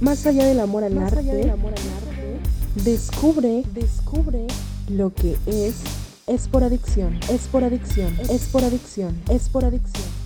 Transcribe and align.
Más 0.00 0.26
allá 0.26 0.46
del 0.46 0.60
amor 0.60 0.84
al, 0.84 0.96
arte, 0.96 1.52
descubre, 2.84 3.64
descubre 3.74 4.46
lo 4.88 5.12
que 5.12 5.36
es, 5.46 5.74
es 6.28 6.46
por 6.46 6.62
adicción, 6.62 7.18
es 7.28 7.48
por 7.48 7.64
adicción, 7.64 8.16
es 8.30 8.46
por 8.46 8.62
adicción, 8.62 9.20
es 9.28 9.48
por 9.48 9.64
adicción. 9.64 10.17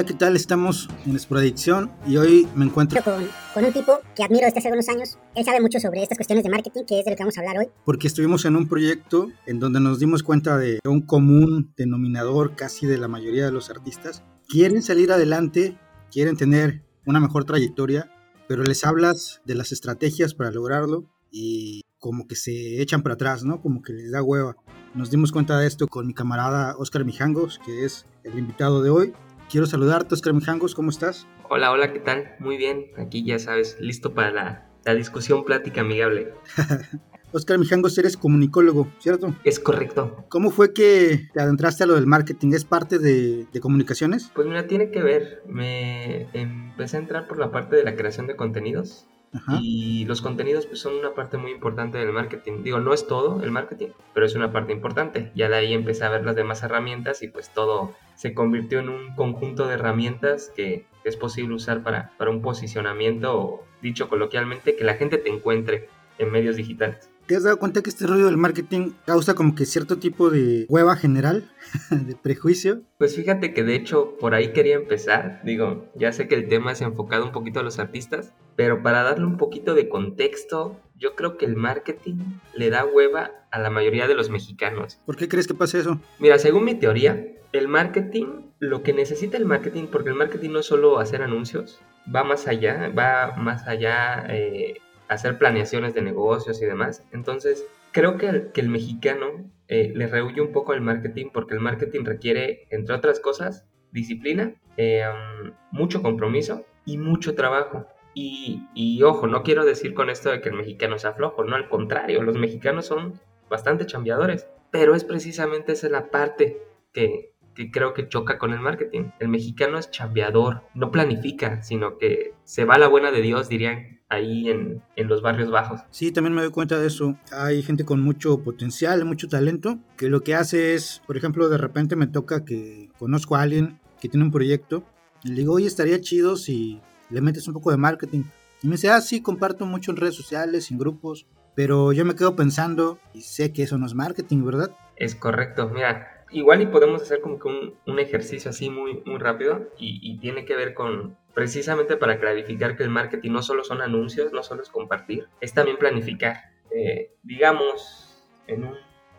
Hola, 0.00 0.06
¿qué 0.06 0.14
tal? 0.14 0.34
Estamos 0.34 0.88
en 1.04 1.14
Esporadicción 1.14 1.90
y 2.06 2.16
hoy 2.16 2.48
me 2.54 2.64
encuentro 2.64 3.04
con, 3.04 3.28
con, 3.52 3.66
un 3.66 3.70
tipo 3.70 3.98
que 4.16 4.24
admiro 4.24 4.46
desde 4.46 4.60
hace 4.60 4.68
algunos 4.68 4.88
años. 4.88 5.18
Él 5.34 5.44
sabe 5.44 5.60
mucho 5.60 5.78
sobre 5.78 6.02
estas 6.02 6.16
cuestiones 6.16 6.42
de 6.42 6.48
marketing, 6.48 6.84
que 6.86 7.00
es 7.00 7.04
de 7.04 7.10
lo 7.10 7.16
que 7.18 7.22
vamos 7.22 7.36
a 7.36 7.40
hablar 7.42 7.58
hoy. 7.58 7.68
Porque 7.84 8.06
estuvimos 8.06 8.46
en 8.46 8.56
un 8.56 8.66
proyecto 8.66 9.28
en 9.44 9.60
donde 9.60 9.78
nos 9.78 9.98
dimos 9.98 10.22
cuenta 10.22 10.56
de 10.56 10.78
un 10.86 11.02
común 11.02 11.74
denominador 11.76 12.56
casi 12.56 12.86
de 12.86 12.96
la 12.96 13.08
mayoría 13.08 13.44
de 13.44 13.52
los 13.52 13.68
artistas. 13.68 14.22
Quieren 14.48 14.82
salir 14.82 15.12
adelante, 15.12 15.76
quieren 16.10 16.38
tener 16.38 16.82
una 17.04 17.20
mejor 17.20 17.44
trayectoria, 17.44 18.10
pero 18.48 18.62
les 18.62 18.86
hablas 18.86 19.42
de 19.44 19.54
las 19.54 19.70
estrategias 19.70 20.32
para 20.32 20.50
lograrlo 20.50 21.10
y 21.30 21.82
como 21.98 22.26
que 22.26 22.36
se 22.36 22.80
echan 22.80 23.02
para 23.02 23.16
atrás, 23.16 23.44
¿no? 23.44 23.60
Como 23.60 23.82
que 23.82 23.92
les 23.92 24.12
da 24.12 24.22
hueva. 24.22 24.56
Nos 24.94 25.10
dimos 25.10 25.30
cuenta 25.30 25.58
de 25.58 25.66
esto 25.66 25.88
con 25.88 26.06
mi 26.06 26.14
camarada 26.14 26.74
Oscar 26.78 27.04
Mijangos, 27.04 27.60
que 27.66 27.84
es 27.84 28.06
el 28.24 28.38
invitado 28.38 28.82
de 28.82 28.88
hoy. 28.88 29.12
Quiero 29.50 29.66
saludarte, 29.66 30.14
Oscar 30.14 30.32
Mijangos, 30.32 30.76
¿cómo 30.76 30.90
estás? 30.90 31.26
Hola, 31.48 31.72
hola, 31.72 31.92
¿qué 31.92 31.98
tal? 31.98 32.36
Muy 32.38 32.56
bien, 32.56 32.86
aquí 32.96 33.24
ya 33.24 33.40
sabes, 33.40 33.76
listo 33.80 34.14
para 34.14 34.30
la, 34.30 34.70
la 34.84 34.94
discusión 34.94 35.44
plática 35.44 35.80
amigable. 35.80 36.32
Oscar 37.32 37.58
Mijangos, 37.58 37.98
eres 37.98 38.16
comunicólogo, 38.16 38.86
¿cierto? 39.00 39.34
Es 39.42 39.58
correcto. 39.58 40.24
¿Cómo 40.28 40.50
fue 40.50 40.72
que 40.72 41.28
te 41.32 41.40
adentraste 41.40 41.82
a 41.82 41.86
lo 41.88 41.96
del 41.96 42.06
marketing? 42.06 42.52
¿Es 42.52 42.64
parte 42.64 43.00
de, 43.00 43.46
de, 43.52 43.60
comunicaciones? 43.60 44.30
Pues 44.32 44.46
mira, 44.46 44.68
tiene 44.68 44.92
que 44.92 45.02
ver. 45.02 45.42
Me 45.48 46.28
empecé 46.32 46.98
a 46.98 47.00
entrar 47.00 47.26
por 47.26 47.40
la 47.40 47.50
parte 47.50 47.74
de 47.74 47.82
la 47.82 47.96
creación 47.96 48.28
de 48.28 48.36
contenidos. 48.36 49.08
Ajá. 49.32 49.58
Y 49.62 50.04
los 50.06 50.22
contenidos 50.22 50.66
pues, 50.66 50.80
son 50.80 50.94
una 50.94 51.14
parte 51.14 51.36
muy 51.36 51.52
importante 51.52 51.98
del 51.98 52.12
marketing. 52.12 52.62
Digo, 52.62 52.80
no 52.80 52.92
es 52.92 53.06
todo 53.06 53.42
el 53.42 53.50
marketing, 53.50 53.88
pero 54.12 54.26
es 54.26 54.34
una 54.34 54.52
parte 54.52 54.72
importante. 54.72 55.30
Ya 55.34 55.48
de 55.48 55.56
ahí 55.56 55.72
empecé 55.72 56.04
a 56.04 56.10
ver 56.10 56.24
las 56.24 56.36
demás 56.36 56.62
herramientas 56.62 57.22
y 57.22 57.28
pues 57.28 57.50
todo 57.50 57.94
se 58.16 58.34
convirtió 58.34 58.80
en 58.80 58.88
un 58.88 59.14
conjunto 59.14 59.66
de 59.66 59.74
herramientas 59.74 60.52
que 60.54 60.86
es 61.04 61.16
posible 61.16 61.54
usar 61.54 61.82
para, 61.82 62.12
para 62.18 62.30
un 62.30 62.42
posicionamiento 62.42 63.38
o, 63.38 63.64
dicho 63.82 64.08
coloquialmente, 64.08 64.76
que 64.76 64.84
la 64.84 64.94
gente 64.94 65.18
te 65.18 65.30
encuentre 65.30 65.88
en 66.18 66.30
medios 66.30 66.56
digitales. 66.56 67.10
¿Te 67.30 67.36
has 67.36 67.44
dado 67.44 67.58
cuenta 67.58 67.80
que 67.80 67.90
este 67.90 68.08
rollo 68.08 68.26
del 68.26 68.36
marketing 68.36 68.90
causa 69.06 69.34
como 69.34 69.54
que 69.54 69.64
cierto 69.64 69.98
tipo 69.98 70.30
de 70.30 70.66
hueva 70.68 70.96
general, 70.96 71.48
de 71.90 72.16
prejuicio? 72.16 72.82
Pues 72.98 73.14
fíjate 73.14 73.54
que 73.54 73.62
de 73.62 73.76
hecho 73.76 74.16
por 74.18 74.34
ahí 74.34 74.52
quería 74.52 74.74
empezar. 74.74 75.40
Digo, 75.44 75.88
ya 75.94 76.12
sé 76.12 76.26
que 76.26 76.34
el 76.34 76.48
tema 76.48 76.72
es 76.72 76.80
enfocado 76.80 77.24
un 77.24 77.30
poquito 77.30 77.60
a 77.60 77.62
los 77.62 77.78
artistas, 77.78 78.34
pero 78.60 78.82
para 78.82 79.02
darle 79.02 79.24
un 79.24 79.38
poquito 79.38 79.72
de 79.72 79.88
contexto, 79.88 80.78
yo 80.94 81.14
creo 81.14 81.38
que 81.38 81.46
el 81.46 81.56
marketing 81.56 82.18
le 82.54 82.68
da 82.68 82.84
hueva 82.84 83.30
a 83.50 83.58
la 83.58 83.70
mayoría 83.70 84.06
de 84.06 84.14
los 84.14 84.28
mexicanos. 84.28 85.00
¿Por 85.06 85.16
qué 85.16 85.28
crees 85.28 85.46
que 85.46 85.54
pasa 85.54 85.78
eso? 85.78 85.98
Mira, 86.18 86.38
según 86.38 86.66
mi 86.66 86.74
teoría, 86.74 87.26
el 87.54 87.68
marketing, 87.68 88.50
lo 88.58 88.82
que 88.82 88.92
necesita 88.92 89.38
el 89.38 89.46
marketing, 89.46 89.86
porque 89.86 90.10
el 90.10 90.14
marketing 90.14 90.50
no 90.50 90.58
es 90.58 90.66
solo 90.66 90.98
hacer 90.98 91.22
anuncios, 91.22 91.80
va 92.14 92.22
más 92.22 92.46
allá, 92.48 92.92
va 92.94 93.34
más 93.38 93.66
allá... 93.66 94.26
Eh, 94.28 94.74
hacer 95.08 95.38
planeaciones 95.38 95.92
de 95.92 96.02
negocios 96.02 96.62
y 96.62 96.66
demás. 96.66 97.02
Entonces, 97.12 97.66
creo 97.90 98.16
que 98.16 98.28
el, 98.28 98.52
que 98.52 98.60
el 98.60 98.68
mexicano 98.68 99.50
eh, 99.66 99.90
le 99.92 100.06
rehuye 100.06 100.40
un 100.40 100.52
poco 100.52 100.72
al 100.72 100.82
marketing 100.82 101.30
porque 101.32 101.54
el 101.54 101.60
marketing 101.60 102.04
requiere, 102.04 102.68
entre 102.70 102.94
otras 102.94 103.18
cosas, 103.18 103.66
disciplina, 103.90 104.54
eh, 104.76 105.02
um, 105.08 105.50
mucho 105.72 106.00
compromiso 106.00 106.64
y 106.84 106.96
mucho 106.96 107.34
trabajo. 107.34 107.88
Y, 108.14 108.66
y, 108.74 109.02
ojo, 109.02 109.26
no 109.26 109.42
quiero 109.42 109.64
decir 109.64 109.94
con 109.94 110.10
esto 110.10 110.30
de 110.30 110.40
que 110.40 110.48
el 110.48 110.56
mexicano 110.56 110.98
sea 110.98 111.12
flojo, 111.12 111.44
no, 111.44 111.56
al 111.56 111.68
contrario, 111.68 112.22
los 112.22 112.36
mexicanos 112.36 112.86
son 112.86 113.20
bastante 113.48 113.86
chambeadores, 113.86 114.46
pero 114.70 114.94
es 114.94 115.04
precisamente 115.04 115.72
esa 115.72 115.88
la 115.88 116.10
parte 116.10 116.62
que, 116.92 117.34
que 117.54 117.70
creo 117.70 117.94
que 117.94 118.08
choca 118.08 118.38
con 118.38 118.52
el 118.52 118.60
marketing. 118.60 119.10
El 119.18 119.28
mexicano 119.28 119.78
es 119.78 119.90
chambeador, 119.90 120.62
no 120.74 120.90
planifica, 120.90 121.62
sino 121.62 121.98
que 121.98 122.34
se 122.44 122.64
va 122.64 122.74
a 122.74 122.78
la 122.78 122.88
buena 122.88 123.10
de 123.10 123.22
Dios, 123.22 123.48
dirían 123.48 124.00
ahí 124.08 124.50
en, 124.50 124.82
en, 124.96 125.08
los 125.08 125.22
barrios 125.22 125.50
bajos. 125.52 125.80
Sí, 125.90 126.10
también 126.10 126.34
me 126.34 126.42
doy 126.42 126.50
cuenta 126.50 126.80
de 126.80 126.88
eso. 126.88 127.16
Hay 127.32 127.62
gente 127.62 127.84
con 127.84 128.00
mucho 128.00 128.42
potencial, 128.42 129.04
mucho 129.04 129.28
talento, 129.28 129.78
que 129.96 130.08
lo 130.08 130.22
que 130.22 130.34
hace 130.34 130.74
es, 130.74 131.00
por 131.06 131.16
ejemplo, 131.16 131.48
de 131.48 131.58
repente 131.58 131.94
me 131.94 132.08
toca 132.08 132.44
que 132.44 132.90
conozco 132.98 133.36
a 133.36 133.42
alguien 133.42 133.78
que 134.00 134.08
tiene 134.08 134.24
un 134.24 134.32
proyecto 134.32 134.82
y 135.22 135.28
le 135.28 135.34
digo, 135.36 135.54
oye, 135.54 135.66
estaría 135.66 136.00
chido 136.00 136.36
si 136.36 136.80
le 137.10 137.20
metes 137.20 137.46
un 137.48 137.54
poco 137.54 137.70
de 137.70 137.76
marketing. 137.76 138.24
Y 138.62 138.68
me 138.68 138.72
dice, 138.72 138.90
ah, 138.90 139.00
sí, 139.00 139.22
comparto 139.22 139.66
mucho 139.66 139.90
en 139.90 139.96
redes 139.96 140.14
sociales, 140.14 140.70
en 140.70 140.78
grupos, 140.78 141.26
pero 141.54 141.92
yo 141.92 142.04
me 142.04 142.14
quedo 142.14 142.36
pensando 142.36 142.98
y 143.14 143.22
sé 143.22 143.52
que 143.52 143.62
eso 143.62 143.78
no 143.78 143.86
es 143.86 143.94
marketing, 143.94 144.44
¿verdad? 144.44 144.70
Es 144.96 145.14
correcto, 145.14 145.68
mira, 145.68 146.24
igual 146.30 146.62
y 146.62 146.66
podemos 146.66 147.02
hacer 147.02 147.20
como 147.20 147.38
que 147.38 147.48
un, 147.48 147.98
ejercicio 147.98 148.50
así 148.50 148.70
muy, 148.70 149.02
muy 149.04 149.18
rápido 149.18 149.68
y, 149.78 150.18
tiene 150.18 150.44
que 150.44 150.56
ver 150.56 150.74
con 150.74 151.16
precisamente 151.34 151.96
para 151.96 152.18
clarificar 152.18 152.76
que 152.76 152.82
el 152.82 152.90
marketing 152.90 153.30
no 153.30 153.42
solo 153.42 153.64
son 153.64 153.80
anuncios, 153.80 154.32
no 154.32 154.42
solo 154.42 154.62
es 154.62 154.68
compartir, 154.68 155.26
es 155.40 155.54
también 155.54 155.78
planificar. 155.78 156.36
Eh, 156.70 157.14
digamos, 157.22 158.24
en 158.46 158.64
un, 158.64 158.74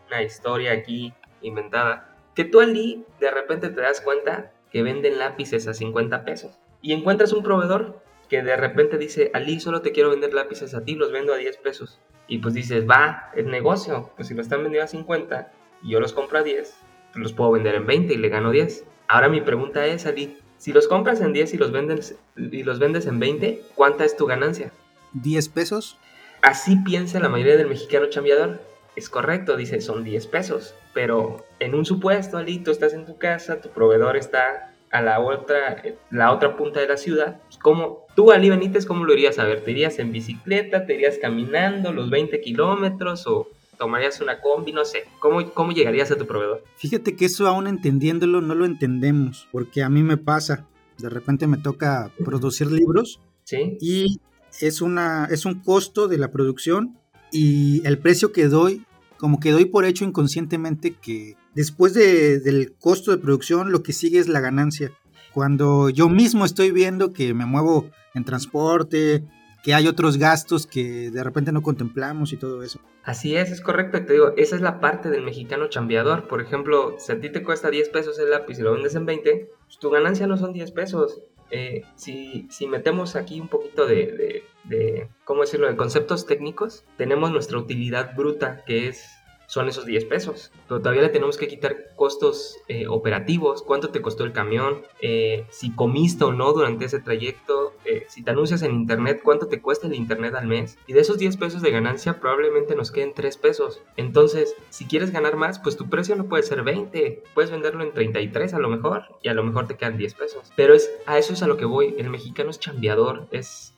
una 0.06 0.22
historia 0.22 0.72
aquí 0.72 1.12
inventada, 1.42 2.16
que 2.34 2.44
tú 2.44 2.60
Ali 2.60 3.04
de 3.20 3.30
repente 3.30 3.70
te 3.70 3.80
das 3.80 4.00
cuenta 4.00 4.52
que 4.70 4.82
venden 4.82 5.18
lápices 5.18 5.66
a 5.68 5.74
50 5.74 6.24
pesos 6.24 6.61
y 6.82 6.92
encuentras 6.92 7.32
un 7.32 7.42
proveedor 7.42 8.02
que 8.28 8.42
de 8.42 8.56
repente 8.56 8.98
dice, 8.98 9.30
Ali, 9.34 9.60
solo 9.60 9.82
te 9.82 9.92
quiero 9.92 10.10
vender 10.10 10.34
lápices 10.34 10.74
a 10.74 10.84
ti, 10.84 10.94
los 10.94 11.12
vendo 11.12 11.32
a 11.32 11.36
10 11.36 11.58
pesos. 11.58 12.00
Y 12.26 12.38
pues 12.38 12.54
dices, 12.54 12.88
va, 12.88 13.30
es 13.34 13.46
negocio, 13.46 14.10
pues 14.16 14.28
si 14.28 14.34
lo 14.34 14.42
están 14.42 14.62
vendiendo 14.62 14.84
a 14.84 14.88
50 14.88 15.52
y 15.82 15.90
yo 15.90 16.00
los 16.00 16.12
compro 16.12 16.38
a 16.38 16.42
10, 16.42 16.74
los 17.14 17.32
puedo 17.32 17.52
vender 17.52 17.74
en 17.74 17.86
20 17.86 18.12
y 18.12 18.16
le 18.16 18.28
gano 18.28 18.50
10. 18.50 18.84
Ahora 19.06 19.28
mi 19.28 19.40
pregunta 19.40 19.86
es, 19.86 20.06
Ali, 20.06 20.38
si 20.58 20.72
los 20.72 20.88
compras 20.88 21.20
en 21.20 21.32
10 21.32 21.54
y 21.54 21.58
los 21.58 21.72
vendes, 21.72 22.16
y 22.36 22.62
los 22.62 22.78
vendes 22.78 23.06
en 23.06 23.18
20, 23.18 23.62
¿cuánta 23.74 24.04
es 24.04 24.16
tu 24.16 24.26
ganancia? 24.26 24.72
¿10 25.14 25.52
pesos? 25.52 25.98
Así 26.40 26.76
piensa 26.76 27.20
la 27.20 27.28
mayoría 27.28 27.56
del 27.56 27.68
mexicano 27.68 28.06
chambeador. 28.06 28.60
Es 28.96 29.08
correcto, 29.08 29.56
dice, 29.56 29.80
son 29.80 30.04
10 30.04 30.26
pesos. 30.28 30.74
Pero 30.94 31.44
en 31.60 31.74
un 31.74 31.84
supuesto, 31.84 32.38
Ali, 32.38 32.58
tú 32.58 32.70
estás 32.70 32.94
en 32.94 33.06
tu 33.06 33.18
casa, 33.18 33.60
tu 33.60 33.68
proveedor 33.68 34.16
está 34.16 34.71
a 34.92 35.00
la 35.00 35.20
otra, 35.20 35.82
la 36.10 36.32
otra 36.32 36.56
punta 36.56 36.80
de 36.80 36.86
la 36.86 36.96
ciudad. 36.96 37.40
¿Cómo, 37.60 38.06
tú, 38.14 38.30
Ali 38.30 38.50
Benítez, 38.50 38.86
cómo 38.86 39.04
lo 39.04 39.14
irías 39.14 39.38
a 39.38 39.44
ver? 39.44 39.64
¿Te 39.64 39.72
irías 39.72 39.98
en 39.98 40.12
bicicleta? 40.12 40.86
¿Te 40.86 40.94
irías 40.94 41.18
caminando 41.20 41.92
los 41.92 42.10
20 42.10 42.40
kilómetros? 42.40 43.26
¿O 43.26 43.48
tomarías 43.78 44.20
una 44.20 44.40
combi, 44.40 44.72
no 44.72 44.84
sé. 44.84 45.04
¿Cómo, 45.18 45.50
¿Cómo 45.50 45.72
llegarías 45.72 46.10
a 46.12 46.16
tu 46.16 46.26
proveedor? 46.26 46.62
Fíjate 46.76 47.16
que 47.16 47.24
eso 47.24 47.48
aún 47.48 47.66
entendiéndolo 47.66 48.40
no 48.40 48.54
lo 48.54 48.64
entendemos, 48.64 49.48
porque 49.50 49.82
a 49.82 49.88
mí 49.88 50.02
me 50.02 50.18
pasa. 50.18 50.66
De 50.98 51.08
repente 51.08 51.48
me 51.48 51.56
toca 51.56 52.12
producir 52.24 52.70
libros 52.70 53.18
¿Sí? 53.42 53.78
y 53.80 54.20
es, 54.60 54.82
una, 54.82 55.26
es 55.30 55.46
un 55.46 55.60
costo 55.60 56.06
de 56.06 56.18
la 56.18 56.30
producción 56.30 56.96
y 57.32 57.84
el 57.86 57.98
precio 57.98 58.30
que 58.30 58.46
doy, 58.46 58.84
como 59.16 59.40
que 59.40 59.50
doy 59.50 59.64
por 59.64 59.84
hecho 59.84 60.04
inconscientemente 60.04 60.92
que 60.92 61.34
después 61.54 61.94
de, 61.94 62.40
del 62.40 62.74
costo 62.74 63.10
de 63.10 63.18
producción 63.18 63.72
lo 63.72 63.82
que 63.82 63.92
sigue 63.92 64.18
es 64.18 64.28
la 64.28 64.40
ganancia. 64.40 64.92
Cuando 65.32 65.88
yo 65.88 66.08
mismo 66.08 66.44
estoy 66.44 66.72
viendo 66.72 67.12
que 67.12 67.34
me 67.34 67.46
muevo 67.46 67.90
en 68.14 68.24
transporte, 68.24 69.24
que 69.62 69.74
hay 69.74 69.86
otros 69.86 70.18
gastos 70.18 70.66
que 70.66 71.10
de 71.10 71.22
repente 71.22 71.52
no 71.52 71.62
contemplamos 71.62 72.32
y 72.32 72.36
todo 72.36 72.62
eso. 72.62 72.80
Así 73.04 73.36
es, 73.36 73.50
es 73.50 73.60
correcto, 73.60 74.04
te 74.04 74.12
digo, 74.12 74.32
esa 74.36 74.56
es 74.56 74.62
la 74.62 74.80
parte 74.80 75.08
del 75.08 75.22
mexicano 75.22 75.68
chambeador. 75.68 76.26
Por 76.26 76.40
ejemplo, 76.40 76.96
si 76.98 77.12
a 77.12 77.20
ti 77.20 77.30
te 77.30 77.42
cuesta 77.42 77.70
10 77.70 77.88
pesos 77.90 78.18
el 78.18 78.30
lápiz 78.30 78.58
y 78.58 78.62
lo 78.62 78.72
vendes 78.72 78.94
en 78.94 79.06
20, 79.06 79.50
pues 79.64 79.78
tu 79.78 79.90
ganancia 79.90 80.26
no 80.26 80.36
son 80.36 80.52
10 80.52 80.72
pesos. 80.72 81.20
Eh, 81.50 81.82
si, 81.96 82.48
si, 82.50 82.66
metemos 82.66 83.14
aquí 83.14 83.38
un 83.38 83.48
poquito 83.48 83.86
de, 83.86 83.94
de, 83.94 84.44
de, 84.64 85.08
¿cómo 85.24 85.42
decirlo?, 85.42 85.68
de 85.68 85.76
conceptos 85.76 86.24
técnicos, 86.26 86.84
tenemos 86.96 87.30
nuestra 87.30 87.58
utilidad 87.58 88.16
bruta, 88.16 88.64
que 88.64 88.88
es 88.88 89.04
son 89.52 89.68
esos 89.68 89.84
10 89.84 90.06
pesos. 90.06 90.50
Pero 90.66 90.80
todavía 90.80 91.02
le 91.02 91.10
tenemos 91.10 91.36
que 91.36 91.46
quitar 91.46 91.94
costos 91.94 92.56
eh, 92.68 92.86
operativos, 92.88 93.62
cuánto 93.62 93.90
te 93.90 94.00
costó 94.00 94.24
el 94.24 94.32
camión, 94.32 94.80
eh, 95.02 95.44
si 95.50 95.74
comiste 95.74 96.24
o 96.24 96.32
no 96.32 96.54
durante 96.54 96.86
ese 96.86 97.00
trayecto, 97.00 97.74
eh, 97.84 98.06
si 98.08 98.22
te 98.22 98.30
anuncias 98.30 98.62
en 98.62 98.72
internet, 98.72 99.20
cuánto 99.22 99.48
te 99.48 99.60
cuesta 99.60 99.88
el 99.88 99.94
internet 99.94 100.34
al 100.36 100.46
mes. 100.46 100.78
Y 100.86 100.94
de 100.94 101.00
esos 101.00 101.18
10 101.18 101.36
pesos 101.36 101.60
de 101.60 101.70
ganancia 101.70 102.18
probablemente 102.18 102.74
nos 102.74 102.90
queden 102.90 103.12
3 103.12 103.36
pesos. 103.36 103.82
Entonces, 103.98 104.56
si 104.70 104.86
quieres 104.86 105.10
ganar 105.10 105.36
más, 105.36 105.58
pues 105.58 105.76
tu 105.76 105.90
precio 105.90 106.16
no 106.16 106.24
puede 106.24 106.44
ser 106.44 106.62
20, 106.62 107.22
puedes 107.34 107.50
venderlo 107.50 107.82
en 107.82 107.92
33 107.92 108.54
a 108.54 108.58
lo 108.58 108.70
mejor 108.70 109.04
y 109.20 109.28
a 109.28 109.34
lo 109.34 109.44
mejor 109.44 109.66
te 109.66 109.76
quedan 109.76 109.98
10 109.98 110.14
pesos. 110.14 110.50
Pero 110.56 110.72
es, 110.72 110.90
a 111.04 111.18
eso 111.18 111.34
es 111.34 111.42
a 111.42 111.46
lo 111.46 111.58
que 111.58 111.66
voy. 111.66 111.94
El 111.98 112.08
mexicano 112.08 112.48
es 112.48 112.58
chambeador, 112.58 113.26
es 113.32 113.74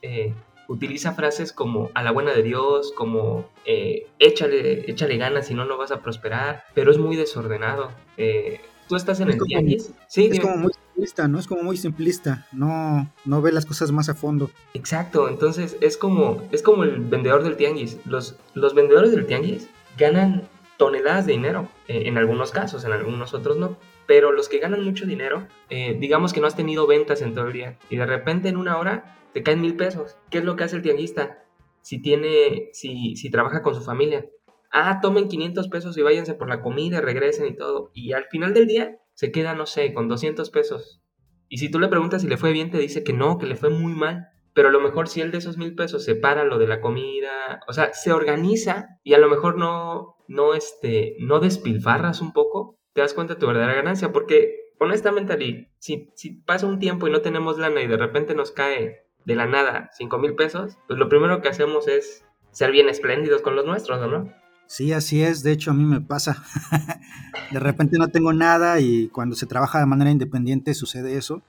utiliza 0.69 1.15
frases 1.15 1.53
como 1.53 1.91
a 1.95 2.03
la 2.03 2.11
buena 2.11 2.33
de 2.33 2.43
Dios, 2.43 2.93
como 2.97 3.49
eh, 3.65 4.07
échale, 4.19 4.91
échale 4.91 5.17
ganas, 5.17 5.47
si 5.47 5.55
no, 5.55 5.65
no 5.65 5.77
vas 5.77 5.91
a 5.91 6.01
prosperar, 6.01 6.65
pero 6.75 6.91
es 6.91 6.99
muy 6.99 7.17
desordenado. 7.17 7.91
Eh, 8.17 8.61
tú 8.89 8.97
estás 8.97 9.21
en 9.21 9.31
el 9.31 9.39
tianguis. 9.39 9.93
Sí, 10.07 10.29
es 10.33 10.41
como 10.41 10.57
muy 10.57 10.73
simplista, 10.73 11.29
¿no? 11.29 11.39
Es 11.39 11.47
como 11.47 11.63
muy 11.63 11.77
simplista, 11.77 12.47
no, 12.53 13.11
no 13.25 13.43
ve 13.43 13.53
las 13.53 13.67
cosas 13.67 13.93
más 13.93 14.09
a 14.09 14.15
fondo. 14.15 14.51
Exacto, 14.75 15.29
entonces 15.29 15.77
es 15.81 15.97
como, 15.97 16.43
es 16.53 16.63
como 16.63 16.85
el 16.85 17.01
vendedor 17.01 17.43
del 17.43 17.57
tianguis. 17.57 17.99
Los, 18.05 18.37
los 18.55 18.75
vendedores 18.75 19.11
del 19.13 19.27
tianguis 19.27 19.69
ganan 19.99 20.49
toneladas 20.77 21.27
de 21.27 21.33
dinero, 21.33 21.69
eh, 21.89 22.03
en 22.07 22.19
algunos 22.19 22.51
casos, 22.51 22.85
en 22.85 22.93
algunos 22.93 23.35
otros 23.35 23.57
no. 23.57 23.79
Pero 24.07 24.33
los 24.33 24.49
que 24.49 24.59
ganan 24.59 24.85
mucho 24.85 25.07
dinero, 25.07 25.47
digamos 25.71 26.35
que 26.35 26.41
no 26.41 26.47
has 26.47 26.57
tenido 26.57 26.87
ventas 26.87 27.23
en 27.23 27.35
todo 27.35 27.47
el 27.47 27.55
día 27.55 27.79
y 27.89 27.97
de 27.97 28.05
repente 28.05 28.51
en 28.51 28.59
una 28.59 28.77
hora 28.77 29.17
te 29.35 29.43
caen 29.43 29.61
mil 29.61 29.77
pesos. 29.77 30.17
¿Qué 30.31 30.39
es 30.39 30.45
lo 30.45 30.57
que 30.57 30.65
hace 30.65 30.77
el 30.77 30.83
tianguista? 30.83 31.45
Si 31.83 32.01
tiene, 32.01 32.71
si, 32.73 33.17
si 33.17 33.31
trabaja 33.31 33.63
con 33.63 33.75
su 33.75 33.83
familia. 33.83 34.27
Ah, 34.71 35.01
tomen 35.03 35.29
500 35.29 35.69
pesos 35.69 35.99
y 35.99 36.03
váyanse 36.03 36.35
por 36.35 36.49
la 36.49 36.63
comida, 36.63 37.01
regresen 37.01 37.47
y 37.47 37.57
todo. 37.57 37.91
Y 37.93 38.13
al 38.13 38.25
final 38.27 38.55
del 38.55 38.67
día 38.67 38.99
se 39.15 39.33
queda, 39.33 39.55
no 39.55 39.67
sé, 39.67 39.93
con 39.93 40.09
200 40.09 40.51
pesos. 40.51 41.03
Y 41.49 41.59
si 41.59 41.71
tú 41.71 41.79
le 41.79 41.89
preguntas 41.89 42.23
si 42.23 42.29
le 42.29 42.37
fue 42.37 42.53
bien, 42.53 42.71
te 42.71 42.79
dice 42.79 43.05
que 43.05 43.13
no, 43.13 43.39
que 43.39 43.47
le 43.47 43.57
fue 43.57 43.71
muy 43.71 43.93
mal. 43.93 44.29
Pero 44.55 44.69
a 44.69 44.73
lo 44.73 44.81
mejor 44.81 45.09
si 45.09 45.21
él 45.21 45.33
de 45.33 45.39
esos 45.39 45.59
mil 45.59 45.75
pesos 45.75 46.05
separa 46.05 46.45
lo 46.45 46.59
de 46.59 46.69
la 46.69 46.81
comida, 46.81 47.61
o 47.67 47.73
sea, 47.73 47.93
se 47.93 48.13
organiza 48.13 49.01
y 49.03 49.15
a 49.15 49.19
lo 49.19 49.29
mejor 49.29 49.59
no, 49.59 50.14
no, 50.29 50.55
este, 50.55 51.17
no 51.21 51.41
despilfarras 51.41 52.21
un 52.21 52.33
poco, 52.33 52.79
te 52.93 53.01
das 53.01 53.15
cuenta 53.15 53.35
de 53.35 53.41
tu 53.41 53.47
verdadera 53.47 53.75
ganancia. 53.75 54.13
Porque 54.13 54.73
honestamente, 54.79 55.33
Ali, 55.33 55.69
si, 55.79 56.11
si 56.15 56.31
pasa 56.31 56.67
un 56.67 56.79
tiempo 56.79 57.09
y 57.09 57.11
no 57.11 57.21
tenemos 57.21 57.59
lana 57.59 57.83
y 57.83 57.87
de 57.87 57.97
repente 57.97 58.35
nos 58.35 58.53
cae 58.53 59.07
de 59.25 59.35
la 59.35 59.47
nada 59.47 59.91
5 59.97 60.19
mil 60.19 60.35
pesos, 60.35 60.79
pues 60.87 60.99
lo 60.99 61.09
primero 61.09 61.41
que 61.41 61.49
hacemos 61.49 61.89
es 61.89 62.25
ser 62.51 62.71
bien 62.71 62.89
espléndidos 62.89 63.43
con 63.43 63.57
los 63.57 63.67
nuestros, 63.67 64.01
¿no? 64.11 64.33
Sí, 64.67 64.93
así 64.93 65.23
es. 65.23 65.43
De 65.43 65.53
hecho, 65.53 65.71
a 65.71 65.75
mí 65.75 65.85
me 65.85 66.01
pasa. 66.01 66.43
de 67.51 67.61
repente 67.61 67.99
no 67.99 68.09
tengo 68.09 68.33
nada 68.33 68.81
y 68.81 69.09
cuando 69.09 69.37
se 69.37 69.47
trabaja 69.47 69.79
de 69.79 69.87
manera 69.87 70.11
independiente 70.11 70.75
sucede 70.75 71.17
eso. 71.17 71.43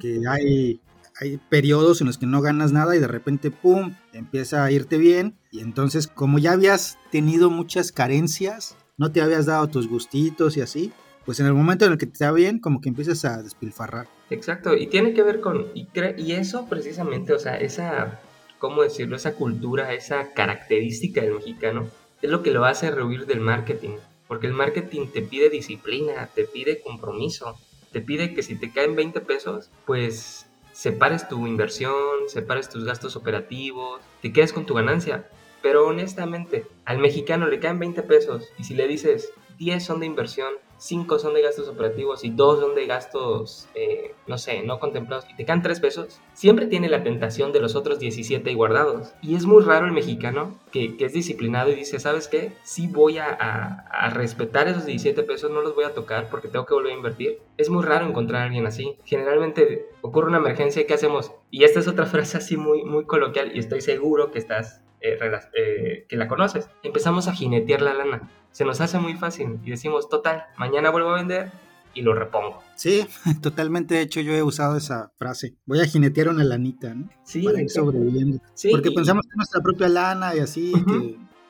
Que 0.00 0.22
hay, 0.26 0.80
hay 1.20 1.38
periodos 1.48 2.00
en 2.00 2.06
los 2.06 2.18
que 2.18 2.26
no 2.26 2.40
ganas 2.40 2.72
nada 2.72 2.94
y 2.96 3.00
de 3.00 3.08
repente, 3.08 3.50
¡pum!, 3.50 3.94
empieza 4.12 4.64
a 4.64 4.70
irte 4.70 4.98
bien. 4.98 5.36
Y 5.50 5.60
entonces, 5.60 6.06
como 6.06 6.38
ya 6.38 6.52
habías 6.52 6.98
tenido 7.10 7.50
muchas 7.50 7.92
carencias, 7.92 8.76
no 8.96 9.10
te 9.12 9.20
habías 9.20 9.46
dado 9.46 9.68
tus 9.68 9.88
gustitos 9.88 10.56
y 10.56 10.60
así, 10.60 10.92
pues 11.24 11.40
en 11.40 11.46
el 11.46 11.54
momento 11.54 11.84
en 11.84 11.92
el 11.92 11.98
que 11.98 12.06
te 12.06 12.24
da 12.24 12.32
bien, 12.32 12.58
como 12.58 12.80
que 12.80 12.88
empiezas 12.88 13.24
a 13.24 13.42
despilfarrar. 13.42 14.08
Exacto, 14.30 14.76
y 14.76 14.86
tiene 14.86 15.14
que 15.14 15.22
ver 15.22 15.40
con, 15.40 15.66
y, 15.74 15.88
y 16.16 16.32
eso 16.32 16.66
precisamente, 16.68 17.32
o 17.32 17.38
sea, 17.38 17.56
esa, 17.56 18.20
¿cómo 18.58 18.82
decirlo? 18.82 19.16
Esa 19.16 19.34
cultura, 19.34 19.92
esa 19.94 20.32
característica 20.32 21.20
del 21.20 21.34
mexicano, 21.34 21.88
es 22.22 22.30
lo 22.30 22.42
que 22.42 22.50
lo 22.50 22.64
hace 22.64 22.90
rehuir 22.90 23.26
del 23.26 23.40
marketing, 23.40 23.96
porque 24.26 24.46
el 24.46 24.52
marketing 24.52 25.08
te 25.12 25.22
pide 25.22 25.50
disciplina, 25.50 26.28
te 26.34 26.44
pide 26.44 26.80
compromiso, 26.80 27.56
te 27.92 28.00
pide 28.00 28.34
que 28.34 28.42
si 28.42 28.56
te 28.56 28.72
caen 28.72 28.96
20 28.96 29.20
pesos, 29.20 29.70
pues 29.86 30.47
separes 30.78 31.26
tu 31.26 31.44
inversión, 31.48 32.28
separes 32.28 32.68
tus 32.68 32.84
gastos 32.84 33.16
operativos, 33.16 34.00
te 34.22 34.32
quedes 34.32 34.52
con 34.52 34.64
tu 34.64 34.74
ganancia. 34.74 35.28
Pero 35.60 35.88
honestamente, 35.88 36.66
al 36.84 36.98
mexicano 36.98 37.48
le 37.48 37.58
caen 37.58 37.80
20 37.80 38.00
pesos 38.04 38.44
y 38.58 38.62
si 38.62 38.74
le 38.74 38.86
dices 38.86 39.32
10 39.58 39.84
son 39.84 39.98
de 39.98 40.06
inversión, 40.06 40.54
5 40.78 41.18
son 41.18 41.34
de 41.34 41.42
gastos 41.42 41.68
operativos 41.68 42.24
y 42.24 42.30
2 42.30 42.60
son 42.60 42.74
de 42.74 42.86
gastos, 42.86 43.68
eh, 43.74 44.14
no 44.26 44.38
sé, 44.38 44.62
no 44.62 44.78
contemplados 44.78 45.26
y 45.28 45.36
te 45.36 45.44
caen 45.44 45.62
3 45.62 45.80
pesos, 45.80 46.20
siempre 46.32 46.66
tiene 46.66 46.88
la 46.88 47.02
tentación 47.02 47.52
de 47.52 47.60
los 47.60 47.74
otros 47.74 47.98
17 47.98 48.54
guardados. 48.54 49.12
Y 49.20 49.34
es 49.34 49.44
muy 49.44 49.62
raro 49.62 49.86
el 49.86 49.92
mexicano 49.92 50.58
que, 50.72 50.96
es 50.98 51.12
disciplinado 51.12 51.70
y 51.70 51.74
dice, 51.74 51.98
¿sabes 51.98 52.28
qué? 52.28 52.52
Sí 52.62 52.86
voy 52.86 53.18
a, 53.18 53.26
a, 53.26 54.10
respetar 54.10 54.68
esos 54.68 54.86
17 54.86 55.22
pesos, 55.24 55.50
no 55.50 55.60
los 55.60 55.74
voy 55.74 55.84
a 55.84 55.94
tocar 55.94 56.28
porque 56.30 56.48
tengo 56.48 56.66
que 56.66 56.74
volver 56.74 56.92
a 56.92 56.96
invertir. 56.96 57.38
Es 57.56 57.70
muy 57.70 57.84
raro 57.84 58.06
encontrar 58.06 58.42
a 58.42 58.44
alguien 58.44 58.66
así. 58.66 58.96
Generalmente 59.04 59.88
ocurre 60.02 60.28
una 60.28 60.38
emergencia 60.38 60.82
y 60.82 60.86
¿qué 60.86 60.94
hacemos? 60.94 61.32
Y 61.50 61.64
esta 61.64 61.80
es 61.80 61.88
otra 61.88 62.06
frase 62.06 62.38
así 62.38 62.56
muy, 62.56 62.84
muy 62.84 63.04
coloquial 63.04 63.52
y 63.54 63.58
estoy 63.58 63.80
seguro 63.80 64.30
que 64.30 64.38
estás 64.38 64.82
eh, 65.00 65.18
eh, 65.54 66.06
que 66.08 66.16
la 66.16 66.28
conoces. 66.28 66.68
Empezamos 66.82 67.28
a 67.28 67.32
jinetear 67.32 67.82
la 67.82 67.94
lana. 67.94 68.30
Se 68.50 68.64
nos 68.64 68.80
hace 68.80 68.98
muy 68.98 69.14
fácil 69.14 69.58
y 69.64 69.70
decimos, 69.70 70.08
total, 70.08 70.44
mañana 70.56 70.90
vuelvo 70.90 71.10
a 71.10 71.16
vender 71.16 71.50
y 71.94 72.02
lo 72.02 72.14
repongo. 72.14 72.62
Sí, 72.74 73.06
totalmente. 73.42 73.94
De 73.94 74.02
hecho, 74.02 74.20
yo 74.20 74.32
he 74.32 74.42
usado 74.42 74.76
esa 74.76 75.12
frase. 75.16 75.54
Voy 75.66 75.80
a 75.80 75.86
jinetear 75.86 76.28
una 76.28 76.44
lanita, 76.44 76.94
¿no? 76.94 77.08
Sí. 77.24 77.42
Para 77.42 77.60
ir 77.60 77.70
sobreviviendo. 77.70 78.40
Porque 78.70 78.90
pensamos 78.90 79.26
que 79.26 79.36
nuestra 79.36 79.60
propia 79.60 79.88
lana 79.88 80.34
y 80.34 80.40
así, 80.40 80.72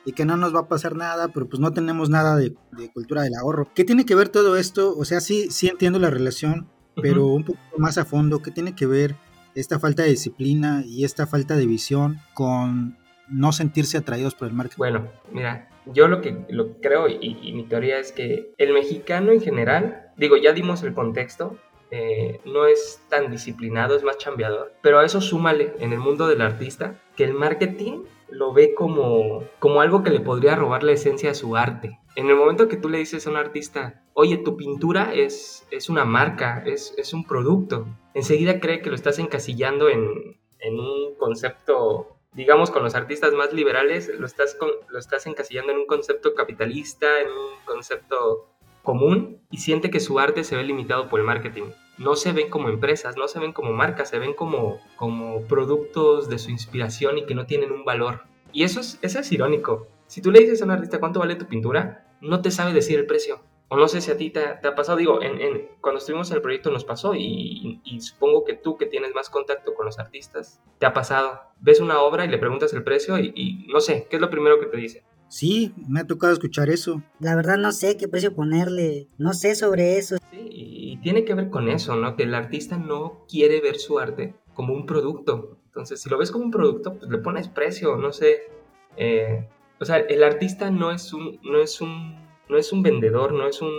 y 0.05 0.11
que 0.13 0.25
no 0.25 0.37
nos 0.37 0.55
va 0.55 0.61
a 0.61 0.67
pasar 0.67 0.95
nada, 0.95 1.29
pero 1.29 1.47
pues 1.47 1.59
no 1.59 1.71
tenemos 1.73 2.09
nada 2.09 2.35
de, 2.35 2.55
cultura 2.93 3.23
del 3.23 3.35
ahorro. 3.35 3.69
¿Qué 3.73 3.83
tiene 3.83 4.05
que 4.05 4.15
ver 4.15 4.29
todo 4.29 4.57
esto? 4.57 4.95
O 4.97 5.05
sea, 5.05 5.21
sí, 5.21 5.47
sí 5.51 5.67
entiendo 5.67 5.99
la 5.99 6.09
relación, 6.09 6.67
pero 6.95 7.27
un 7.27 7.43
poco 7.43 7.59
más 7.77 7.97
a 7.97 8.05
fondo, 8.05 8.41
¿qué 8.41 8.51
tiene 8.51 8.75
que 8.75 8.85
ver 8.85 9.15
esta 9.55 9.79
falta 9.79 10.03
de 10.03 10.09
disciplina 10.09 10.83
y 10.85 11.03
esta 11.03 11.27
falta 11.27 11.55
de 11.55 11.65
visión 11.65 12.19
con 12.33 12.97
no 13.29 13.51
sentirse 13.51 13.97
atraídos 13.97 14.35
por 14.35 14.47
el 14.47 14.53
marketing? 14.53 14.77
Bueno, 14.77 15.07
mira, 15.31 15.69
yo 15.85 16.07
lo 16.07 16.21
que 16.21 16.45
lo 16.49 16.79
creo 16.81 17.07
y, 17.07 17.53
mi 17.53 17.63
teoría 17.63 17.99
es 17.99 18.11
que 18.11 18.53
el 18.57 18.73
mexicano 18.73 19.31
en 19.31 19.41
general, 19.41 20.11
digo, 20.17 20.37
ya 20.37 20.53
dimos 20.53 20.83
el 20.83 20.93
contexto, 20.93 21.57
eh, 21.91 22.39
no 22.45 22.65
es 22.65 23.01
tan 23.09 23.31
disciplinado, 23.31 23.95
es 23.95 24.03
más 24.03 24.17
chambeador, 24.17 24.73
pero 24.81 24.99
a 24.99 25.05
eso 25.05 25.21
súmale 25.21 25.73
en 25.79 25.91
el 25.91 25.99
mundo 25.99 26.27
del 26.27 26.41
artista 26.41 26.95
que 27.15 27.23
el 27.23 27.33
marketing 27.33 28.03
lo 28.29 28.53
ve 28.53 28.75
como, 28.75 29.43
como 29.57 29.81
algo 29.81 30.03
que 30.03 30.11
le 30.11 30.19
podría 30.19 30.55
robar 30.55 30.83
la 30.83 30.91
esencia 30.91 31.29
de 31.29 31.35
su 31.35 31.55
arte. 31.55 31.99
En 32.15 32.29
el 32.29 32.35
momento 32.35 32.67
que 32.67 32.77
tú 32.77 32.89
le 32.89 32.99
dices 32.99 33.25
a 33.25 33.29
un 33.31 33.37
artista, 33.37 34.03
oye, 34.13 34.37
tu 34.37 34.55
pintura 34.55 35.13
es, 35.13 35.65
es 35.71 35.89
una 35.89 36.05
marca, 36.05 36.61
es, 36.65 36.93
es 36.97 37.13
un 37.13 37.23
producto, 37.25 37.87
enseguida 38.13 38.59
cree 38.59 38.81
que 38.81 38.89
lo 38.89 38.95
estás 38.95 39.17
encasillando 39.17 39.89
en, 39.89 40.37
en 40.59 40.79
un 40.79 41.15
concepto 41.17 42.18
digamos, 42.33 42.71
con 42.71 42.83
los 42.83 42.95
artistas 42.95 43.33
más 43.33 43.53
liberales, 43.53 44.11
lo 44.17 44.25
estás, 44.25 44.57
lo 44.89 44.99
estás 44.99 45.25
encasillando 45.27 45.71
en 45.71 45.79
un 45.79 45.85
concepto 45.85 46.33
capitalista, 46.35 47.21
en 47.21 47.27
un 47.27 47.65
concepto 47.65 48.49
común 48.83 49.41
y 49.51 49.57
siente 49.57 49.89
que 49.89 49.99
su 49.99 50.19
arte 50.19 50.43
se 50.43 50.55
ve 50.55 50.63
limitado 50.63 51.09
por 51.09 51.19
el 51.19 51.25
marketing. 51.25 51.65
No 51.97 52.15
se 52.15 52.31
ven 52.31 52.49
como 52.49 52.69
empresas, 52.69 53.17
no 53.17 53.27
se 53.27 53.39
ven 53.39 53.51
como 53.51 53.73
marcas, 53.73 54.09
se 54.09 54.19
ven 54.19 54.33
como, 54.33 54.79
como 54.95 55.43
productos 55.43 56.29
de 56.29 56.39
su 56.39 56.49
inspiración 56.49 57.17
y 57.17 57.25
que 57.25 57.35
no 57.35 57.45
tienen 57.45 57.71
un 57.71 57.83
valor. 57.83 58.23
Y 58.51 58.63
eso 58.63 58.79
es, 58.79 58.97
eso 59.01 59.19
es 59.19 59.31
irónico. 59.31 59.87
Si 60.07 60.21
tú 60.21 60.31
le 60.31 60.39
dices 60.39 60.61
a 60.61 60.65
un 60.65 60.71
artista 60.71 60.99
cuánto 60.99 61.19
vale 61.19 61.35
tu 61.35 61.45
pintura, 61.45 62.07
no 62.21 62.41
te 62.41 62.51
sabe 62.51 62.73
decir 62.73 62.97
el 62.97 63.05
precio. 63.05 63.41
O 63.71 63.77
no 63.77 63.87
sé 63.87 64.01
si 64.01 64.09
a 64.09 64.17
ti 64.17 64.31
te, 64.31 64.39
ha 64.39 64.75
pasado, 64.75 64.97
digo, 64.97 65.21
en, 65.21 65.69
cuando 65.79 65.99
estuvimos 65.99 66.29
en 66.31 66.37
el 66.37 66.41
proyecto 66.41 66.71
nos 66.71 66.85
pasó 66.85 67.13
y, 67.13 67.79
supongo 68.01 68.43
que 68.43 68.55
tú 68.55 68.77
que 68.77 68.87
tienes 68.87 69.13
más 69.13 69.29
contacto 69.29 69.75
con 69.75 69.85
los 69.85 69.99
artistas, 69.99 70.59
te 70.79 70.87
ha 70.87 70.93
pasado. 70.93 71.39
Ves 71.59 71.79
una 71.79 71.99
obra 71.99 72.25
y 72.25 72.29
le 72.29 72.39
preguntas 72.39 72.73
el 72.73 72.83
precio 72.83 73.19
y, 73.19 73.67
no 73.71 73.79
sé, 73.79 74.07
¿qué 74.09 74.15
es 74.15 74.21
lo 74.21 74.31
primero 74.31 74.59
que 74.59 74.65
te 74.65 74.77
dice? 74.77 75.03
Sí, 75.27 75.75
me 75.87 75.99
ha 75.99 76.07
tocado 76.07 76.33
escuchar 76.33 76.69
eso. 76.69 77.03
La 77.19 77.35
verdad 77.35 77.57
no 77.57 77.71
sé 77.71 77.95
qué 77.95 78.07
precio 78.07 78.33
ponerle, 78.33 79.07
no 79.19 79.33
sé 79.33 79.53
sobre 79.53 79.99
eso. 79.99 80.17
Sí, 80.31 80.47
y 80.49 80.97
tiene 81.01 81.23
que 81.23 81.35
ver 81.35 81.51
con 81.51 81.69
eso, 81.69 81.95
¿no? 81.95 82.15
Que 82.15 82.23
el 82.23 82.33
artista 82.33 82.77
no 82.77 83.25
quiere 83.29 83.61
ver 83.61 83.77
su 83.77 83.99
arte 83.99 84.33
como 84.55 84.73
un 84.73 84.87
producto. 84.87 85.59
Entonces, 85.67 86.01
si 86.01 86.09
lo 86.09 86.17
ves 86.17 86.31
como 86.31 86.45
un 86.45 86.51
producto, 86.51 86.97
pues 86.97 87.11
le 87.11 87.19
pones 87.19 87.47
precio, 87.47 87.97
no 87.97 88.11
sé. 88.11 88.49
Eh, 88.97 89.47
o 89.79 89.85
sea, 89.85 89.97
el 89.97 90.23
artista 90.23 90.71
no 90.71 90.91
es 90.91 91.13
un, 91.13 91.39
no 91.43 91.61
es 91.61 91.79
un 91.79 92.28
no 92.49 92.57
es 92.57 92.73
un 92.73 92.83
vendedor, 92.83 93.31
no 93.31 93.47
es 93.47 93.61
un, 93.61 93.71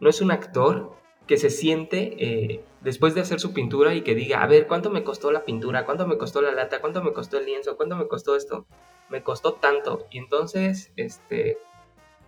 no 0.00 0.10
es 0.10 0.20
un 0.20 0.30
actor 0.30 0.92
que 1.26 1.38
se 1.38 1.50
siente 1.50 2.16
eh, 2.18 2.64
después 2.80 3.14
de 3.14 3.20
hacer 3.20 3.38
su 3.38 3.52
pintura 3.52 3.94
y 3.94 4.02
que 4.02 4.14
diga, 4.14 4.42
a 4.42 4.46
ver, 4.46 4.66
¿cuánto 4.66 4.90
me 4.90 5.04
costó 5.04 5.30
la 5.30 5.44
pintura? 5.44 5.84
¿Cuánto 5.84 6.06
me 6.06 6.18
costó 6.18 6.42
la 6.42 6.52
lata? 6.52 6.80
¿Cuánto 6.80 7.02
me 7.02 7.12
costó 7.12 7.38
el 7.38 7.46
lienzo? 7.46 7.76
¿Cuánto 7.76 7.96
me 7.96 8.08
costó 8.08 8.34
esto? 8.34 8.66
Me 9.08 9.22
costó 9.22 9.54
tanto. 9.54 10.06
Y 10.10 10.18
entonces, 10.18 10.92
este, 10.96 11.58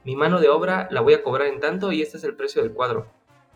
mi 0.04 0.16
mano 0.16 0.40
de 0.40 0.49
obra 0.49 0.87
la 0.90 1.00
voy 1.00 1.14
a 1.14 1.23
cobrar 1.23 1.49
en 1.49 1.61
tanto 1.61 1.92
y 1.92 2.02
este 2.02 2.18
es 2.18 2.25
el 2.25 2.37
precio 2.37 2.62
del 2.62 2.73
cuadro. 2.73 3.06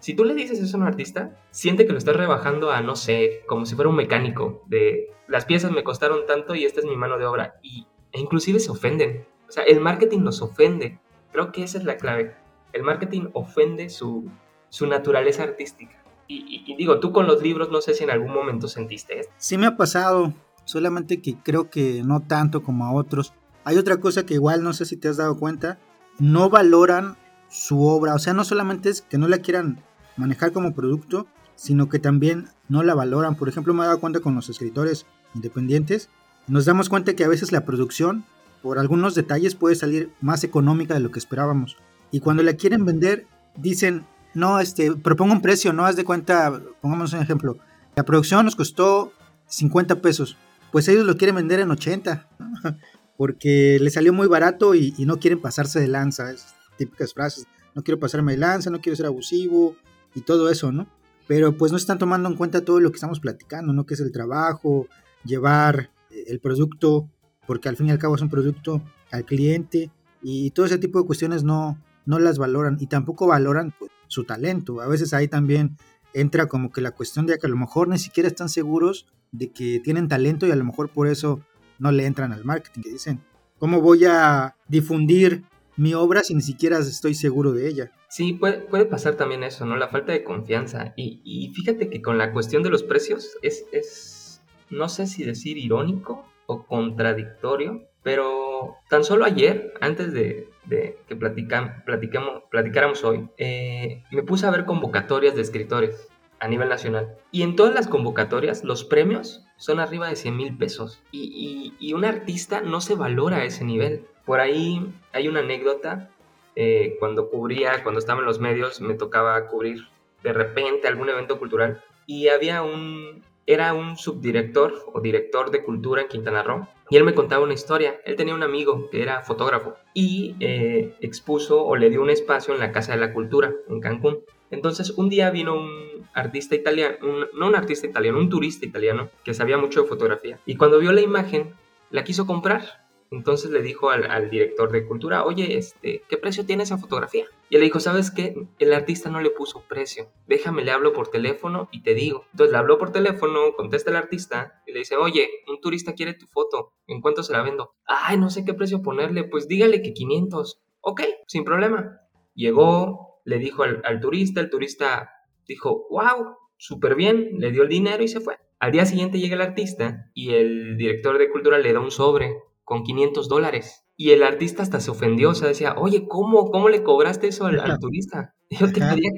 Si 0.00 0.14
tú 0.14 0.24
le 0.24 0.34
dices 0.34 0.60
eso 0.60 0.76
a 0.76 0.80
un 0.80 0.86
artista, 0.86 1.38
siente 1.50 1.86
que 1.86 1.92
lo 1.92 1.98
estás 1.98 2.16
rebajando 2.16 2.70
a, 2.70 2.80
no 2.80 2.96
sé, 2.96 3.42
como 3.46 3.64
si 3.64 3.74
fuera 3.74 3.90
un 3.90 3.96
mecánico, 3.96 4.62
de 4.66 5.10
las 5.28 5.44
piezas 5.44 5.70
me 5.70 5.84
costaron 5.84 6.26
tanto 6.26 6.54
y 6.54 6.64
esta 6.64 6.80
es 6.80 6.86
mi 6.86 6.96
mano 6.96 7.16
de 7.16 7.26
obra. 7.26 7.58
Y, 7.62 7.86
e 8.12 8.20
inclusive 8.20 8.60
se 8.60 8.70
ofenden. 8.70 9.26
O 9.48 9.52
sea, 9.52 9.62
el 9.64 9.80
marketing 9.80 10.20
nos 10.20 10.42
ofende 10.42 11.00
Creo 11.34 11.52
que 11.52 11.62
esa 11.64 11.76
es 11.78 11.84
la 11.84 11.96
clave. 11.98 12.34
El 12.72 12.82
marketing 12.84 13.26
ofende 13.34 13.90
su, 13.90 14.30
su 14.70 14.86
naturaleza 14.86 15.42
artística. 15.42 15.92
Y, 16.28 16.36
y- 16.48 16.72
y 16.72 16.76
digo, 16.76 17.00
tú 17.00 17.12
con 17.12 17.26
los 17.26 17.42
libros 17.42 17.70
no 17.70 17.82
sé 17.82 17.92
si 17.92 18.04
en 18.04 18.10
algún 18.10 18.32
momento 18.32 18.68
sentiste 18.68 19.18
esto. 19.20 19.32
Sí 19.36 19.58
me 19.58 19.66
ha 19.66 19.76
pasado, 19.76 20.32
solamente 20.64 21.20
que 21.20 21.36
creo 21.36 21.68
que 21.70 22.02
no 22.04 22.20
tanto 22.20 22.62
como 22.62 22.86
a 22.86 22.92
otros. 22.94 23.34
Hay 23.64 23.76
otra 23.78 23.98
cosa 23.98 24.24
que 24.24 24.34
igual 24.34 24.62
no 24.62 24.72
sé 24.72 24.86
si 24.86 24.96
te 24.96 25.08
has 25.08 25.16
dado 25.18 25.36
cuenta, 25.38 25.78
no 26.18 26.48
valoran 26.50 27.16
su 27.48 27.82
obra, 27.84 28.14
o 28.14 28.18
sea, 28.18 28.32
no 28.32 28.44
solamente 28.44 28.88
es 28.90 29.02
que 29.02 29.18
no 29.18 29.26
la 29.28 29.38
quieran 29.38 29.82
manejar 30.16 30.52
como 30.52 30.72
producto, 30.74 31.26
sino 31.56 31.88
que 31.88 31.98
también 31.98 32.48
no 32.68 32.82
la 32.84 32.94
valoran. 32.94 33.34
Por 33.36 33.48
ejemplo, 33.48 33.74
me 33.74 33.82
he 33.82 33.86
dado 33.86 34.00
cuenta 34.00 34.20
con 34.20 34.34
los 34.36 34.48
escritores 34.48 35.04
independientes, 35.34 36.10
nos 36.46 36.64
damos 36.64 36.88
cuenta 36.88 37.14
que 37.14 37.24
a 37.24 37.28
veces 37.28 37.52
la 37.52 37.64
producción, 37.64 38.24
por 38.64 38.78
algunos 38.78 39.14
detalles, 39.14 39.54
puede 39.54 39.74
salir 39.74 40.10
más 40.22 40.42
económica 40.42 40.94
de 40.94 41.00
lo 41.00 41.10
que 41.10 41.18
esperábamos. 41.18 41.76
Y 42.10 42.20
cuando 42.20 42.42
la 42.42 42.54
quieren 42.54 42.86
vender, 42.86 43.26
dicen, 43.56 44.06
no, 44.32 44.58
este, 44.58 44.90
propongo 44.92 45.34
un 45.34 45.42
precio, 45.42 45.74
no 45.74 45.84
haz 45.84 45.96
de 45.96 46.04
cuenta, 46.04 46.62
pongamos 46.80 47.12
un 47.12 47.20
ejemplo, 47.20 47.58
la 47.94 48.04
producción 48.04 48.42
nos 48.42 48.56
costó 48.56 49.12
50 49.48 50.00
pesos, 50.00 50.38
pues 50.72 50.88
ellos 50.88 51.04
lo 51.04 51.18
quieren 51.18 51.36
vender 51.36 51.60
en 51.60 51.72
80, 51.72 52.26
porque 53.18 53.76
le 53.78 53.90
salió 53.90 54.14
muy 54.14 54.28
barato 54.28 54.74
y, 54.74 54.94
y 54.96 55.04
no 55.04 55.18
quieren 55.18 55.42
pasarse 55.42 55.78
de 55.78 55.88
lanza, 55.88 56.30
es 56.30 56.46
típicas 56.78 57.12
frases, 57.12 57.46
no 57.74 57.82
quiero 57.82 58.00
pasarme 58.00 58.32
de 58.32 58.38
lanza, 58.38 58.70
no 58.70 58.80
quiero 58.80 58.96
ser 58.96 59.04
abusivo 59.04 59.76
y 60.14 60.22
todo 60.22 60.48
eso, 60.48 60.72
¿no? 60.72 60.86
Pero 61.28 61.54
pues 61.58 61.70
no 61.70 61.76
están 61.76 61.98
tomando 61.98 62.30
en 62.30 62.36
cuenta 62.36 62.64
todo 62.64 62.80
lo 62.80 62.90
que 62.90 62.96
estamos 62.96 63.20
platicando, 63.20 63.74
¿no? 63.74 63.84
Que 63.84 63.92
es 63.92 64.00
el 64.00 64.10
trabajo, 64.10 64.88
llevar 65.22 65.90
el 66.26 66.40
producto, 66.40 67.10
porque 67.46 67.68
al 67.68 67.76
fin 67.76 67.88
y 67.88 67.90
al 67.90 67.98
cabo 67.98 68.14
es 68.14 68.22
un 68.22 68.30
producto 68.30 68.82
al 69.10 69.24
cliente 69.24 69.90
y 70.22 70.50
todo 70.50 70.66
ese 70.66 70.78
tipo 70.78 71.00
de 71.00 71.06
cuestiones 71.06 71.44
no, 71.44 71.78
no 72.06 72.18
las 72.18 72.38
valoran 72.38 72.78
y 72.80 72.86
tampoco 72.86 73.26
valoran 73.26 73.74
pues, 73.78 73.90
su 74.08 74.24
talento. 74.24 74.80
A 74.80 74.88
veces 74.88 75.12
ahí 75.12 75.28
también 75.28 75.76
entra 76.12 76.46
como 76.46 76.70
que 76.70 76.80
la 76.80 76.92
cuestión 76.92 77.26
de 77.26 77.38
que 77.38 77.46
a 77.46 77.50
lo 77.50 77.56
mejor 77.56 77.88
ni 77.88 77.98
siquiera 77.98 78.28
están 78.28 78.48
seguros 78.48 79.06
de 79.32 79.50
que 79.50 79.80
tienen 79.80 80.08
talento 80.08 80.46
y 80.46 80.50
a 80.50 80.56
lo 80.56 80.64
mejor 80.64 80.88
por 80.88 81.08
eso 81.08 81.40
no 81.78 81.92
le 81.92 82.06
entran 82.06 82.32
al 82.32 82.44
marketing. 82.44 82.82
Que 82.82 82.90
dicen, 82.90 83.20
¿cómo 83.58 83.80
voy 83.80 84.04
a 84.04 84.56
difundir 84.68 85.44
mi 85.76 85.92
obra 85.94 86.22
si 86.22 86.34
ni 86.34 86.42
siquiera 86.42 86.78
estoy 86.78 87.14
seguro 87.14 87.52
de 87.52 87.68
ella? 87.68 87.92
Sí, 88.08 88.32
puede, 88.32 88.60
puede 88.60 88.86
pasar 88.86 89.16
también 89.16 89.42
eso, 89.42 89.66
¿no? 89.66 89.76
La 89.76 89.88
falta 89.88 90.12
de 90.12 90.22
confianza. 90.22 90.94
Y, 90.96 91.20
y 91.24 91.52
fíjate 91.52 91.90
que 91.90 92.00
con 92.00 92.16
la 92.16 92.32
cuestión 92.32 92.62
de 92.62 92.70
los 92.70 92.84
precios 92.84 93.36
es, 93.42 93.64
es, 93.72 94.40
no 94.70 94.88
sé 94.88 95.08
si 95.08 95.24
decir 95.24 95.58
irónico 95.58 96.24
o 96.46 96.64
contradictorio, 96.66 97.82
pero 98.02 98.76
tan 98.88 99.04
solo 99.04 99.24
ayer, 99.24 99.74
antes 99.80 100.12
de, 100.12 100.48
de 100.66 100.98
que 101.08 101.16
platicáramos 101.16 103.04
hoy, 103.04 103.28
eh, 103.38 104.02
me 104.10 104.22
puse 104.22 104.46
a 104.46 104.50
ver 104.50 104.64
convocatorias 104.64 105.34
de 105.34 105.42
escritores 105.42 106.08
a 106.40 106.48
nivel 106.48 106.68
nacional. 106.68 107.16
Y 107.30 107.42
en 107.42 107.56
todas 107.56 107.74
las 107.74 107.88
convocatorias 107.88 108.64
los 108.64 108.84
premios 108.84 109.44
son 109.56 109.80
arriba 109.80 110.08
de 110.08 110.16
100 110.16 110.36
mil 110.36 110.56
pesos. 110.56 111.02
Y, 111.10 111.74
y, 111.80 111.86
y 111.86 111.94
un 111.94 112.04
artista 112.04 112.60
no 112.60 112.80
se 112.80 112.94
valora 112.94 113.38
a 113.38 113.44
ese 113.44 113.64
nivel. 113.64 114.06
Por 114.26 114.40
ahí 114.40 114.86
hay 115.12 115.28
una 115.28 115.40
anécdota 115.40 116.10
eh, 116.56 116.96
cuando 117.00 117.30
cubría, 117.30 117.82
cuando 117.82 117.98
estaba 117.98 118.20
en 118.20 118.26
los 118.26 118.40
medios, 118.40 118.80
me 118.80 118.94
tocaba 118.94 119.46
cubrir 119.48 119.88
de 120.22 120.32
repente 120.32 120.88
algún 120.88 121.08
evento 121.08 121.38
cultural 121.38 121.82
y 122.06 122.28
había 122.28 122.62
un, 122.62 123.22
era 123.46 123.74
un 123.74 123.96
subdirector 123.96 124.74
o 124.92 125.00
director 125.00 125.50
de 125.50 125.62
cultura 125.62 126.02
en 126.02 126.08
Quintana 126.08 126.42
Roo 126.42 126.68
y 126.90 126.96
él 126.96 127.04
me 127.04 127.14
contaba 127.14 127.44
una 127.44 127.54
historia. 127.54 128.00
Él 128.04 128.16
tenía 128.16 128.34
un 128.34 128.42
amigo 128.42 128.88
que 128.90 129.02
era 129.02 129.22
fotógrafo 129.22 129.74
y 129.92 130.36
eh, 130.40 130.94
expuso 131.00 131.64
o 131.64 131.76
le 131.76 131.90
dio 131.90 132.02
un 132.02 132.10
espacio 132.10 132.54
en 132.54 132.60
la 132.60 132.72
Casa 132.72 132.92
de 132.92 132.98
la 132.98 133.12
Cultura 133.12 133.52
en 133.68 133.80
Cancún. 133.80 134.20
Entonces 134.50 134.90
un 134.90 135.08
día 135.08 135.30
vino 135.30 135.54
un 135.54 136.06
artista 136.12 136.54
italiano, 136.54 136.96
no 137.34 137.46
un 137.46 137.56
artista 137.56 137.86
italiano, 137.86 138.18
un 138.18 138.28
turista 138.28 138.66
italiano 138.66 139.10
que 139.24 139.34
sabía 139.34 139.58
mucho 139.58 139.82
de 139.82 139.88
fotografía 139.88 140.38
y 140.46 140.56
cuando 140.56 140.78
vio 140.78 140.92
la 140.92 141.00
imagen 141.00 141.54
la 141.90 142.04
quiso 142.04 142.26
comprar 142.26 142.83
entonces 143.10 143.50
le 143.50 143.62
dijo 143.62 143.90
al, 143.90 144.30
director 144.30 144.72
de 144.72 144.86
cultura, 144.86 145.24
oye, 145.24 145.56
este, 145.56 146.02
¿qué 146.08 146.16
precio 146.16 146.44
tiene 146.44 146.64
esa 146.64 146.78
fotografía? 146.78 147.26
Y 147.48 147.56
le 147.56 147.64
dijo, 147.64 147.78
¿sabes 147.78 148.10
qué? 148.10 148.34
El 148.58 148.72
artista 148.72 149.10
no 149.10 149.20
le 149.20 149.30
puso 149.30 149.62
precio. 149.68 150.08
Déjame, 150.26 150.64
le 150.64 150.72
hablo 150.72 150.92
por 150.92 151.08
teléfono 151.08 151.68
y 151.70 151.82
te 151.82 151.94
digo. 151.94 152.24
Entonces 152.32 152.52
le 152.52 152.58
habló 152.58 152.78
por 152.78 152.90
teléfono, 152.90 153.54
contesta 153.56 153.90
el 153.90 153.96
artista 153.96 154.62
y 154.66 154.72
le 154.72 154.80
dice, 154.80 154.96
oye, 154.96 155.28
un 155.46 155.60
turista 155.60 155.94
quiere 155.94 156.14
tu 156.14 156.26
foto. 156.26 156.72
¿En 156.86 157.00
cuánto 157.00 157.22
se 157.22 157.32
la 157.32 157.42
vendo? 157.42 157.74
Ay, 157.86 158.16
no 158.16 158.30
sé 158.30 158.44
qué 158.44 158.54
precio 158.54 158.82
ponerle. 158.82 159.24
Pues 159.24 159.46
dígale 159.46 159.82
que 159.82 159.92
500. 159.92 160.60
Ok, 160.80 161.02
sin 161.26 161.44
problema. 161.44 162.00
Llegó, 162.34 163.20
le 163.24 163.38
dijo 163.38 163.62
al, 163.62 163.80
al 163.84 164.00
turista, 164.00 164.40
el 164.40 164.50
turista 164.50 165.10
dijo, 165.46 165.86
wow, 165.90 166.36
súper 166.56 166.96
bien, 166.96 167.38
le 167.38 167.52
dio 167.52 167.62
el 167.62 167.68
dinero 167.68 168.02
y 168.02 168.08
se 168.08 168.20
fue. 168.20 168.38
Al 168.58 168.72
día 168.72 168.86
siguiente 168.86 169.18
llega 169.18 169.34
el 169.34 169.42
artista 169.42 170.10
y 170.14 170.34
el 170.34 170.76
director 170.76 171.18
de 171.18 171.30
cultura 171.30 171.58
le 171.58 171.72
da 171.72 171.80
un 171.80 171.90
sobre 171.90 172.34
con 172.64 172.82
500 172.82 173.28
dólares. 173.28 173.84
Y 173.96 174.10
el 174.10 174.22
artista 174.22 174.62
hasta 174.62 174.80
se 174.80 174.90
ofendió, 174.90 175.30
o 175.30 175.34
sea, 175.34 175.48
decía, 175.48 175.74
oye, 175.78 176.06
¿cómo, 176.08 176.50
cómo 176.50 176.68
le 176.68 176.82
cobraste 176.82 177.28
eso 177.28 177.46
al, 177.46 177.60
al 177.60 177.78
turista? 177.78 178.34
Yo 178.50 178.66
te 178.72 178.80
pedía 178.80 179.10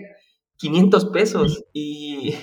500 0.56 1.06
pesos. 1.06 1.64
Y, 1.72 2.34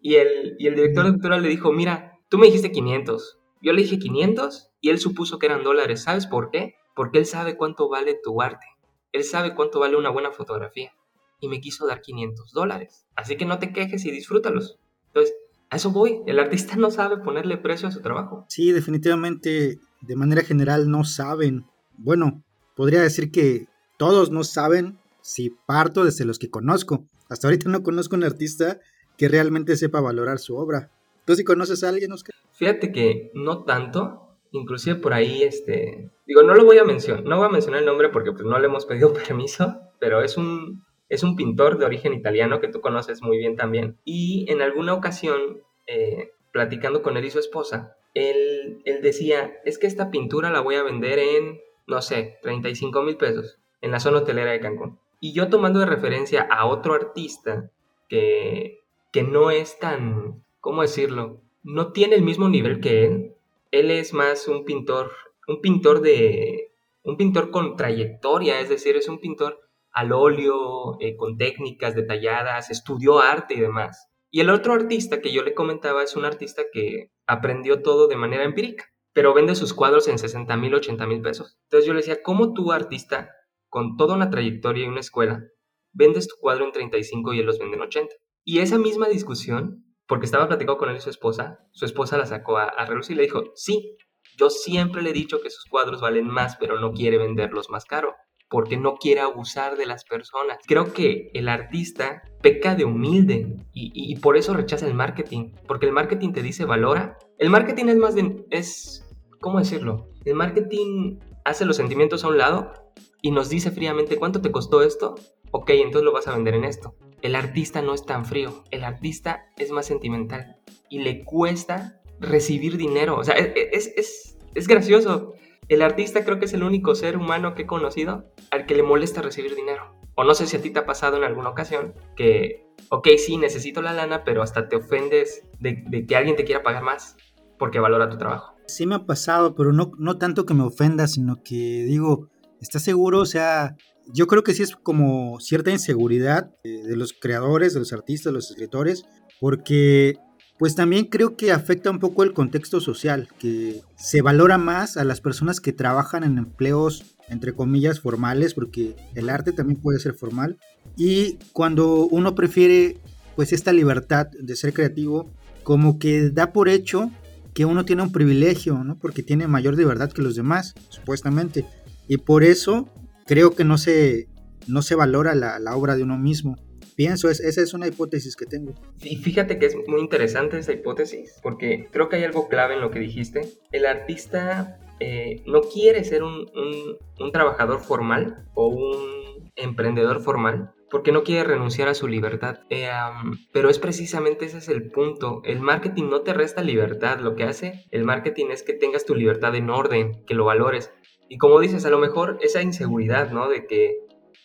y, 0.00 0.14
el, 0.14 0.56
y 0.58 0.66
el 0.66 0.74
director 0.74 1.04
de 1.04 1.10
cultura 1.12 1.38
le 1.38 1.48
dijo, 1.48 1.72
mira, 1.72 2.18
tú 2.28 2.38
me 2.38 2.46
dijiste 2.46 2.72
500. 2.72 3.38
Yo 3.60 3.72
le 3.72 3.82
dije 3.82 3.98
500 3.98 4.70
y 4.80 4.90
él 4.90 4.98
supuso 4.98 5.38
que 5.38 5.46
eran 5.46 5.62
dólares. 5.62 6.02
¿Sabes 6.02 6.26
por 6.26 6.50
qué? 6.50 6.74
Porque 6.94 7.18
él 7.18 7.26
sabe 7.26 7.56
cuánto 7.56 7.88
vale 7.88 8.18
tu 8.22 8.40
arte. 8.42 8.66
Él 9.12 9.24
sabe 9.24 9.54
cuánto 9.54 9.80
vale 9.80 9.96
una 9.96 10.10
buena 10.10 10.32
fotografía. 10.32 10.92
Y 11.40 11.48
me 11.48 11.60
quiso 11.60 11.86
dar 11.86 12.00
500 12.00 12.52
dólares. 12.52 13.06
Así 13.14 13.36
que 13.36 13.44
no 13.44 13.58
te 13.58 13.72
quejes 13.72 14.04
y 14.04 14.10
disfrútalos. 14.10 14.78
Entonces, 15.08 15.34
a 15.70 15.76
eso 15.76 15.90
voy. 15.90 16.22
El 16.26 16.38
artista 16.38 16.76
no 16.76 16.90
sabe 16.90 17.18
ponerle 17.18 17.56
precio 17.56 17.88
a 17.88 17.92
su 17.92 18.00
trabajo. 18.00 18.44
Sí, 18.48 18.72
definitivamente 18.72 19.78
de 20.02 20.16
manera 20.16 20.42
general 20.42 20.90
no 20.90 21.04
saben. 21.04 21.64
Bueno, 21.96 22.42
podría 22.76 23.00
decir 23.00 23.30
que 23.30 23.66
todos 23.96 24.30
no 24.30 24.44
saben 24.44 24.98
si 25.20 25.50
parto 25.50 26.04
desde 26.04 26.24
los 26.24 26.38
que 26.38 26.50
conozco. 26.50 27.06
Hasta 27.28 27.46
ahorita 27.46 27.70
no 27.70 27.82
conozco 27.82 28.16
un 28.16 28.24
artista 28.24 28.80
que 29.16 29.28
realmente 29.28 29.76
sepa 29.76 30.00
valorar 30.00 30.38
su 30.38 30.56
obra. 30.56 30.90
¿Tú 31.24 31.34
si 31.34 31.44
conoces 31.44 31.84
a 31.84 31.88
alguien, 31.88 32.12
Oscar? 32.12 32.34
Fíjate 32.52 32.92
que 32.92 33.30
no 33.34 33.64
tanto. 33.64 34.18
Inclusive 34.50 34.96
por 34.96 35.14
ahí, 35.14 35.42
este... 35.42 36.10
Digo, 36.26 36.42
no 36.42 36.54
lo 36.54 36.64
voy 36.64 36.78
a 36.78 36.84
mencionar. 36.84 37.24
No 37.24 37.38
voy 37.38 37.46
a 37.46 37.50
mencionar 37.50 37.80
el 37.80 37.86
nombre 37.86 38.10
porque 38.10 38.32
pues, 38.32 38.44
no 38.44 38.58
le 38.58 38.66
hemos 38.66 38.84
pedido 38.84 39.12
permiso. 39.26 39.80
Pero 39.98 40.20
es 40.22 40.36
un, 40.36 40.84
es 41.08 41.22
un 41.22 41.36
pintor 41.36 41.78
de 41.78 41.86
origen 41.86 42.12
italiano 42.12 42.60
que 42.60 42.68
tú 42.68 42.80
conoces 42.80 43.22
muy 43.22 43.38
bien 43.38 43.56
también. 43.56 43.98
Y 44.04 44.50
en 44.50 44.60
alguna 44.60 44.94
ocasión, 44.94 45.62
eh, 45.86 46.32
platicando 46.52 47.02
con 47.02 47.16
él 47.16 47.24
y 47.24 47.30
su 47.30 47.38
esposa, 47.38 47.96
él, 48.14 48.82
decía, 49.02 49.60
es 49.64 49.78
que 49.78 49.86
esta 49.86 50.10
pintura 50.10 50.50
la 50.50 50.60
voy 50.60 50.74
a 50.74 50.82
vender 50.82 51.18
en, 51.18 51.60
no 51.86 52.02
sé, 52.02 52.38
35 52.42 53.02
mil 53.02 53.16
pesos 53.16 53.58
en 53.80 53.90
la 53.90 54.00
zona 54.00 54.18
hotelera 54.18 54.52
de 54.52 54.60
Cancún. 54.60 54.98
Y 55.20 55.32
yo 55.32 55.48
tomando 55.48 55.80
de 55.80 55.86
referencia 55.86 56.42
a 56.42 56.66
otro 56.66 56.94
artista 56.94 57.70
que, 58.08 58.80
que 59.12 59.22
no 59.22 59.50
es 59.50 59.78
tan, 59.78 60.42
¿cómo 60.60 60.82
decirlo? 60.82 61.40
No 61.62 61.92
tiene 61.92 62.16
el 62.16 62.22
mismo 62.22 62.48
nivel 62.48 62.80
que 62.80 63.04
él. 63.04 63.34
Él 63.70 63.90
es 63.90 64.12
más 64.12 64.48
un 64.48 64.64
pintor, 64.64 65.12
un 65.48 65.60
pintor 65.60 66.00
de, 66.00 66.72
un 67.04 67.16
pintor 67.16 67.50
con 67.50 67.76
trayectoria, 67.76 68.60
es 68.60 68.68
decir, 68.68 68.96
es 68.96 69.08
un 69.08 69.18
pintor 69.18 69.60
al 69.92 70.12
óleo, 70.12 70.96
eh, 71.00 71.16
con 71.16 71.36
técnicas 71.36 71.94
detalladas, 71.94 72.70
estudió 72.70 73.20
arte 73.20 73.54
y 73.54 73.60
demás. 73.60 74.08
Y 74.34 74.40
el 74.40 74.48
otro 74.48 74.72
artista 74.72 75.20
que 75.20 75.30
yo 75.30 75.42
le 75.42 75.52
comentaba 75.52 76.02
es 76.02 76.16
un 76.16 76.24
artista 76.24 76.62
que 76.72 77.12
aprendió 77.26 77.82
todo 77.82 78.08
de 78.08 78.16
manera 78.16 78.44
empírica, 78.44 78.86
pero 79.12 79.34
vende 79.34 79.54
sus 79.54 79.74
cuadros 79.74 80.08
en 80.08 80.18
60 80.18 80.56
mil, 80.56 80.74
80 80.74 81.06
mil 81.06 81.20
pesos. 81.20 81.58
Entonces 81.64 81.86
yo 81.86 81.92
le 81.92 81.98
decía, 81.98 82.22
¿cómo 82.22 82.54
tú 82.54 82.72
artista, 82.72 83.28
con 83.68 83.98
toda 83.98 84.14
una 84.16 84.30
trayectoria 84.30 84.86
y 84.86 84.88
una 84.88 85.00
escuela, 85.00 85.44
vendes 85.92 86.28
tu 86.28 86.36
cuadro 86.40 86.64
en 86.64 86.72
35 86.72 87.34
y 87.34 87.40
él 87.40 87.46
los 87.46 87.58
vende 87.58 87.76
en 87.76 87.82
80? 87.82 88.14
Y 88.42 88.60
esa 88.60 88.78
misma 88.78 89.06
discusión, 89.06 89.84
porque 90.06 90.24
estaba 90.24 90.48
platicando 90.48 90.78
con 90.78 90.88
él 90.88 90.96
y 90.96 91.00
su 91.00 91.10
esposa, 91.10 91.58
su 91.72 91.84
esposa 91.84 92.16
la 92.16 92.24
sacó 92.24 92.56
a, 92.56 92.64
a 92.64 92.86
relucir 92.86 93.16
y 93.16 93.18
le 93.18 93.24
dijo, 93.24 93.52
sí, 93.54 93.98
yo 94.38 94.48
siempre 94.48 95.02
le 95.02 95.10
he 95.10 95.12
dicho 95.12 95.42
que 95.42 95.50
sus 95.50 95.66
cuadros 95.66 96.00
valen 96.00 96.26
más, 96.26 96.56
pero 96.56 96.80
no 96.80 96.92
quiere 96.92 97.18
venderlos 97.18 97.68
más 97.68 97.84
caro 97.84 98.14
porque 98.52 98.76
no 98.76 98.96
quiere 98.96 99.22
abusar 99.22 99.78
de 99.78 99.86
las 99.86 100.04
personas. 100.04 100.58
Creo 100.66 100.92
que 100.92 101.30
el 101.32 101.48
artista 101.48 102.22
peca 102.42 102.74
de 102.74 102.84
humilde 102.84 103.56
y, 103.72 103.92
y, 103.94 104.14
por 104.16 104.36
eso 104.36 104.52
rechaza 104.52 104.86
el 104.86 104.92
marketing, 104.92 105.54
porque 105.66 105.86
el 105.86 105.92
marketing 105.92 106.32
te 106.34 106.42
dice 106.42 106.66
valora. 106.66 107.16
El 107.38 107.48
marketing 107.48 107.86
es 107.86 107.96
más 107.96 108.14
de, 108.14 108.44
es, 108.50 109.08
¿cómo 109.40 109.58
decirlo? 109.58 110.10
El 110.26 110.34
marketing 110.34 111.18
hace 111.46 111.64
los 111.64 111.76
sentimientos 111.76 112.24
a 112.24 112.28
un 112.28 112.36
lado 112.36 112.74
y 113.22 113.30
nos 113.30 113.48
dice 113.48 113.70
fríamente 113.70 114.18
cuánto 114.18 114.42
te 114.42 114.52
costó 114.52 114.82
esto, 114.82 115.14
ok, 115.50 115.70
entonces 115.70 116.04
lo 116.04 116.12
vas 116.12 116.28
a 116.28 116.34
vender 116.34 116.52
en 116.52 116.64
esto. 116.64 116.94
El 117.22 117.36
artista 117.36 117.80
no 117.80 117.94
es 117.94 118.04
tan 118.04 118.26
frío, 118.26 118.64
el 118.70 118.84
artista 118.84 119.46
es 119.56 119.70
más 119.70 119.86
sentimental 119.86 120.58
y 120.90 120.98
le 120.98 121.24
cuesta 121.24 122.02
recibir 122.20 122.76
dinero, 122.76 123.16
o 123.16 123.24
sea, 123.24 123.34
es, 123.34 123.54
es, 123.72 123.94
es, 123.96 124.38
es 124.54 124.68
gracioso 124.68 125.32
el 125.74 125.82
artista 125.82 126.24
creo 126.24 126.38
que 126.38 126.46
es 126.46 126.54
el 126.54 126.62
único 126.62 126.94
ser 126.94 127.16
humano 127.16 127.54
que 127.54 127.62
he 127.62 127.66
conocido 127.66 128.32
al 128.50 128.66
que 128.66 128.74
le 128.74 128.82
molesta 128.82 129.22
recibir 129.22 129.54
dinero. 129.54 129.96
O 130.14 130.24
no 130.24 130.34
sé 130.34 130.46
si 130.46 130.56
a 130.56 130.62
ti 130.62 130.70
te 130.70 130.80
ha 130.80 130.86
pasado 130.86 131.16
en 131.16 131.24
alguna 131.24 131.50
ocasión 131.50 131.94
que, 132.16 132.66
ok, 132.90 133.08
sí, 133.16 133.38
necesito 133.38 133.80
la 133.80 133.92
lana, 133.92 134.24
pero 134.24 134.42
hasta 134.42 134.68
te 134.68 134.76
ofendes 134.76 135.46
de, 135.58 135.82
de 135.88 136.06
que 136.06 136.16
alguien 136.16 136.36
te 136.36 136.44
quiera 136.44 136.62
pagar 136.62 136.82
más 136.82 137.16
porque 137.58 137.78
valora 137.78 138.10
tu 138.10 138.18
trabajo. 138.18 138.54
Sí 138.66 138.86
me 138.86 138.96
ha 138.96 139.06
pasado, 139.06 139.54
pero 139.54 139.72
no, 139.72 139.92
no 139.98 140.18
tanto 140.18 140.44
que 140.46 140.54
me 140.54 140.64
ofenda, 140.64 141.06
sino 141.06 141.42
que 141.42 141.54
digo, 141.54 142.28
¿estás 142.60 142.82
seguro? 142.82 143.20
O 143.20 143.26
sea, 143.26 143.76
yo 144.12 144.26
creo 144.26 144.42
que 144.42 144.54
sí 144.54 144.62
es 144.62 144.76
como 144.76 145.40
cierta 145.40 145.70
inseguridad 145.70 146.50
eh, 146.64 146.82
de 146.82 146.96
los 146.96 147.12
creadores, 147.12 147.72
de 147.72 147.80
los 147.80 147.92
artistas, 147.92 148.32
de 148.32 148.32
los 148.32 148.50
escritores, 148.50 149.04
porque 149.40 150.16
pues 150.62 150.76
también 150.76 151.06
creo 151.06 151.34
que 151.34 151.50
afecta 151.50 151.90
un 151.90 151.98
poco 151.98 152.22
el 152.22 152.32
contexto 152.32 152.80
social, 152.80 153.28
que 153.40 153.82
se 153.96 154.22
valora 154.22 154.58
más 154.58 154.96
a 154.96 155.02
las 155.02 155.20
personas 155.20 155.58
que 155.58 155.72
trabajan 155.72 156.22
en 156.22 156.38
empleos 156.38 157.16
entre 157.28 157.52
comillas 157.52 157.98
formales, 157.98 158.54
porque 158.54 158.94
el 159.16 159.28
arte 159.28 159.50
también 159.50 159.80
puede 159.80 159.98
ser 159.98 160.14
formal, 160.14 160.60
y 160.96 161.38
cuando 161.52 162.06
uno 162.06 162.36
prefiere 162.36 162.98
pues 163.34 163.52
esta 163.52 163.72
libertad 163.72 164.28
de 164.38 164.54
ser 164.54 164.72
creativo, 164.72 165.32
como 165.64 165.98
que 165.98 166.30
da 166.30 166.52
por 166.52 166.68
hecho 166.68 167.10
que 167.54 167.64
uno 167.64 167.84
tiene 167.84 168.02
un 168.02 168.12
privilegio, 168.12 168.84
¿no? 168.84 169.00
Porque 169.00 169.24
tiene 169.24 169.48
mayor 169.48 169.76
libertad 169.76 170.12
que 170.12 170.22
los 170.22 170.36
demás, 170.36 170.76
supuestamente. 170.90 171.66
Y 172.06 172.18
por 172.18 172.44
eso 172.44 172.88
creo 173.26 173.50
que 173.56 173.64
no 173.64 173.78
se, 173.78 174.28
no 174.68 174.82
se 174.82 174.94
valora 174.94 175.34
la, 175.34 175.58
la 175.58 175.74
obra 175.74 175.96
de 175.96 176.04
uno 176.04 176.18
mismo. 176.18 176.56
Pienso, 176.96 177.28
es, 177.30 177.40
esa 177.40 177.62
es 177.62 177.74
una 177.74 177.86
hipótesis 177.86 178.36
que 178.36 178.46
tengo. 178.46 178.74
Y 179.02 179.16
fíjate 179.16 179.58
que 179.58 179.66
es 179.66 179.76
muy 179.86 180.00
interesante 180.00 180.58
esa 180.58 180.72
hipótesis, 180.72 181.38
porque 181.42 181.88
creo 181.90 182.08
que 182.08 182.16
hay 182.16 182.24
algo 182.24 182.48
clave 182.48 182.74
en 182.74 182.80
lo 182.80 182.90
que 182.90 183.00
dijiste. 183.00 183.48
El 183.70 183.86
artista 183.86 184.78
eh, 185.00 185.42
no 185.46 185.62
quiere 185.62 186.04
ser 186.04 186.22
un, 186.22 186.50
un, 186.54 186.98
un 187.18 187.32
trabajador 187.32 187.80
formal 187.80 188.44
o 188.54 188.68
un 188.68 189.50
emprendedor 189.56 190.22
formal, 190.22 190.72
porque 190.90 191.12
no 191.12 191.24
quiere 191.24 191.44
renunciar 191.44 191.88
a 191.88 191.94
su 191.94 192.06
libertad. 192.06 192.60
Eh, 192.68 192.88
um, 192.88 193.36
pero 193.52 193.70
es 193.70 193.78
precisamente 193.78 194.44
ese 194.44 194.58
es 194.58 194.68
el 194.68 194.90
punto. 194.90 195.40
El 195.44 195.60
marketing 195.60 196.10
no 196.10 196.20
te 196.20 196.34
resta 196.34 196.62
libertad. 196.62 197.18
Lo 197.20 197.34
que 197.34 197.44
hace 197.44 197.86
el 197.90 198.04
marketing 198.04 198.46
es 198.50 198.62
que 198.62 198.74
tengas 198.74 199.04
tu 199.04 199.14
libertad 199.14 199.54
en 199.54 199.70
orden, 199.70 200.22
que 200.26 200.34
lo 200.34 200.44
valores. 200.44 200.92
Y 201.28 201.38
como 201.38 201.60
dices, 201.60 201.86
a 201.86 201.90
lo 201.90 201.98
mejor 201.98 202.38
esa 202.42 202.62
inseguridad, 202.62 203.30
¿no? 203.30 203.48
De 203.48 203.66
que 203.66 203.96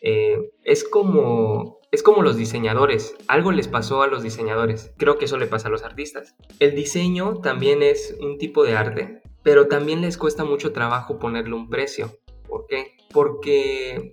eh, 0.02 0.38
es 0.64 0.86
como 0.86 1.77
es 1.92 2.04
como 2.04 2.22
los 2.22 2.38
diseñadores, 2.38 3.16
algo 3.28 3.52
les 3.52 3.68
pasó 3.68 4.02
a 4.02 4.08
los 4.08 4.24
diseñadores, 4.24 4.92
creo 4.98 5.18
que 5.18 5.26
eso 5.26 5.38
le 5.38 5.48
pasa 5.48 5.70
a 5.70 5.72
los 5.72 5.84
artistas. 5.84 6.36
El 6.60 6.76
diseño 6.76 7.40
también 7.42 7.82
es 7.82 8.18
un 8.20 8.38
tipo 8.38 8.64
de 8.64 8.76
arte, 8.76 9.22
pero 9.44 9.68
también 9.68 10.02
les 10.02 10.18
cuesta 10.18 10.44
mucho 10.44 10.74
trabajo 10.74 11.20
ponerle 11.20 11.56
un 11.56 11.70
precio. 11.70 12.18
¿Por 12.48 12.68
qué? 12.68 12.98
Porque 13.12 14.12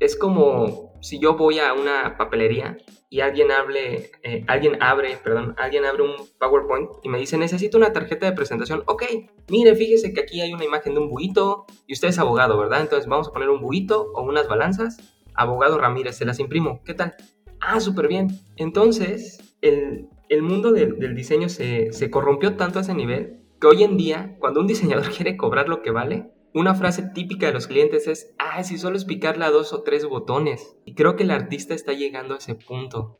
es 0.00 0.16
como 0.16 0.92
si 1.00 1.18
yo 1.18 1.36
voy 1.36 1.58
a 1.58 1.72
una 1.72 2.16
papelería 2.16 2.76
y 3.10 3.20
alguien 3.20 3.50
hable, 3.52 4.10
eh, 4.22 4.44
alguien 4.48 4.82
abre, 4.82 5.18
perdón, 5.22 5.54
alguien 5.56 5.84
abre 5.84 6.02
un 6.02 6.14
PowerPoint 6.38 6.90
y 7.02 7.08
me 7.08 7.18
dice 7.18 7.38
necesito 7.38 7.78
una 7.78 7.92
tarjeta 7.92 8.26
de 8.26 8.32
presentación. 8.32 8.82
Ok, 8.86 9.04
mire, 9.48 9.74
fíjese 9.76 10.12
que 10.12 10.22
aquí 10.22 10.40
hay 10.40 10.52
una 10.52 10.64
imagen 10.64 10.94
de 10.94 11.00
un 11.00 11.08
buito 11.08 11.66
y 11.86 11.92
usted 11.92 12.08
es 12.08 12.18
abogado, 12.18 12.58
¿verdad? 12.58 12.80
Entonces 12.80 13.08
vamos 13.08 13.28
a 13.28 13.32
poner 13.32 13.50
un 13.50 13.60
buito 13.60 14.10
o 14.14 14.22
unas 14.22 14.48
balanzas. 14.48 14.98
Abogado 15.34 15.78
Ramírez, 15.78 16.16
se 16.16 16.24
las 16.24 16.40
imprimo. 16.40 16.82
¿Qué 16.84 16.94
tal? 16.94 17.14
Ah, 17.60 17.80
súper 17.80 18.08
bien. 18.08 18.28
Entonces, 18.56 19.56
el, 19.60 20.08
el 20.28 20.42
mundo 20.42 20.72
del, 20.72 20.98
del 20.98 21.14
diseño 21.14 21.48
se, 21.48 21.92
se 21.92 22.10
corrompió 22.10 22.56
tanto 22.56 22.78
a 22.78 22.82
ese 22.82 22.94
nivel 22.94 23.40
que 23.60 23.66
hoy 23.66 23.82
en 23.82 23.96
día, 23.96 24.36
cuando 24.38 24.60
un 24.60 24.66
diseñador 24.66 25.10
quiere 25.16 25.36
cobrar 25.36 25.68
lo 25.68 25.82
que 25.82 25.90
vale, 25.90 26.30
una 26.54 26.74
frase 26.74 27.10
típica 27.14 27.46
de 27.46 27.52
los 27.52 27.66
clientes 27.66 28.06
es, 28.06 28.32
ah, 28.38 28.62
si 28.62 28.78
solo 28.78 28.96
es 28.96 29.04
picarle 29.04 29.44
a 29.44 29.50
dos 29.50 29.72
o 29.72 29.82
tres 29.82 30.06
botones. 30.06 30.76
Y 30.84 30.94
creo 30.94 31.16
que 31.16 31.24
el 31.24 31.32
artista 31.32 31.74
está 31.74 31.92
llegando 31.92 32.34
a 32.34 32.38
ese 32.38 32.54
punto, 32.54 33.18